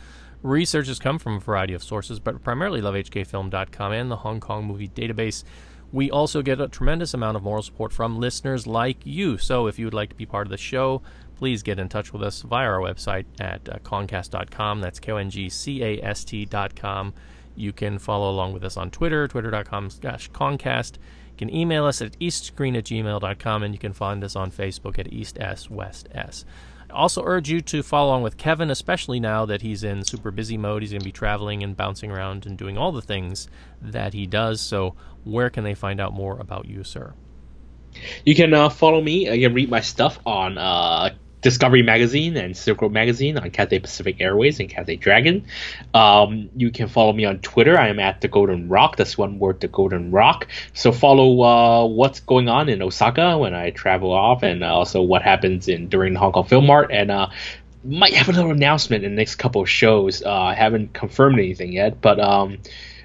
[0.42, 4.64] Research has come from a variety of sources, but primarily lovehkfilm.com and the Hong Kong
[4.64, 5.44] Movie Database.
[5.92, 9.36] We also get a tremendous amount of moral support from listeners like you.
[9.36, 11.02] So if you would like to be part of the show,
[11.36, 14.80] please get in touch with us via our website at uh, kongcast.com.
[14.80, 17.12] That's K O N G C A S T.com.
[17.56, 20.96] You can follow along with us on Twitter, twitter.com slash kongcast
[21.40, 25.10] can email us at eastscreen at gmail.com and you can find us on Facebook at
[25.10, 26.44] East S West S.
[26.90, 30.30] I also urge you to follow along with Kevin, especially now that he's in super
[30.30, 30.82] busy mode.
[30.82, 33.48] He's going to be traveling and bouncing around and doing all the things
[33.80, 34.60] that he does.
[34.60, 37.14] So, where can they find out more about you, sir?
[38.26, 39.30] You can uh, follow me.
[39.30, 43.78] You can read my stuff on uh, Discovery Magazine and Silk Road Magazine on Cathay
[43.78, 45.46] Pacific Airways and Cathay Dragon.
[45.94, 47.78] Um, you can follow me on Twitter.
[47.78, 48.96] I am at the Golden Rock.
[48.96, 50.48] That's one word, the Golden Rock.
[50.74, 55.22] So follow uh, what's going on in Osaka when I travel off, and also what
[55.22, 56.90] happens in during the Hong Kong Film Mart.
[56.92, 57.28] And uh,
[57.84, 60.22] might have a little announcement in the next couple of shows.
[60.22, 62.58] Uh, I haven't confirmed anything yet, but um,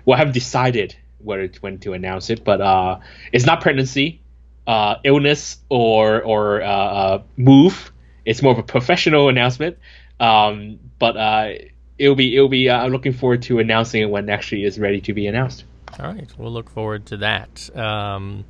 [0.03, 2.43] well, I haven't decided whether to, when to announce it.
[2.43, 2.99] But uh,
[3.31, 4.21] it's not pregnancy,
[4.67, 7.93] uh, illness, or or uh, uh, move
[8.25, 9.77] it's more of a professional announcement.
[10.19, 11.49] Um, but uh,
[11.97, 12.69] it'll be it'll be.
[12.69, 15.65] Uh, I'm looking forward to announcing it when it actually is ready to be announced.
[15.99, 17.75] All right, we'll look forward to that.
[17.77, 18.45] Um,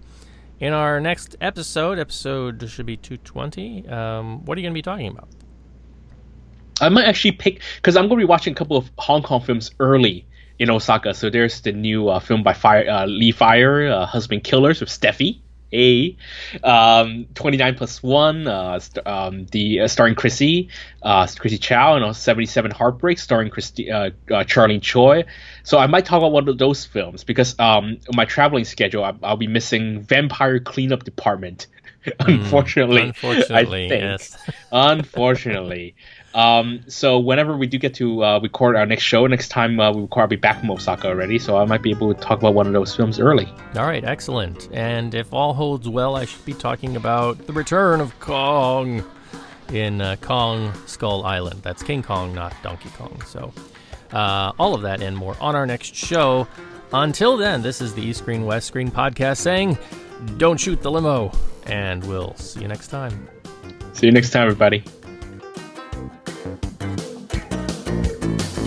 [0.60, 3.88] in our next episode, episode should be 220.
[3.88, 5.28] Um, what are you going to be talking about?
[6.82, 9.42] I might actually pick because I'm going to be watching a couple of Hong Kong
[9.42, 10.26] films early
[10.60, 11.14] in Osaka.
[11.14, 14.90] So there's the new uh, film by Fire, uh, Lee Fire, uh, Husband Killers with
[14.90, 15.40] Steffi.
[15.74, 16.16] A,
[16.64, 20.70] um, 29 plus 1, uh, st- um, the uh, starring Chrissy,
[21.04, 25.26] uh, Chrissie Chau, and 77 Heartbreak, starring Christy, uh, uh, Charlene Choi.
[25.64, 29.12] So I might talk about one of those films because um, my traveling schedule, I-
[29.12, 31.68] will be missing Vampire Cleanup Department.
[32.20, 34.38] unfortunately, mm, unfortunately, yes.
[34.72, 35.96] unfortunately.
[36.36, 39.94] Um, so whenever we do get to uh, record our next show, next time uh,
[39.94, 42.40] we record, I'll be back from Osaka already, so I might be able to talk
[42.40, 43.48] about one of those films early.
[43.78, 44.68] All right, excellent.
[44.74, 49.02] And if all holds well, I should be talking about the return of Kong
[49.72, 51.62] in uh, Kong Skull Island.
[51.64, 53.22] That's King Kong, not Donkey Kong.
[53.26, 53.54] So
[54.12, 56.50] uh, all of that and more on our next show.
[56.92, 59.78] Until then, this is the East Screen West Screen podcast saying,
[60.36, 61.32] "Don't shoot the limo,"
[61.66, 63.28] and we'll see you next time.
[63.94, 64.84] See you next time, everybody.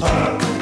[0.00, 0.57] Huh.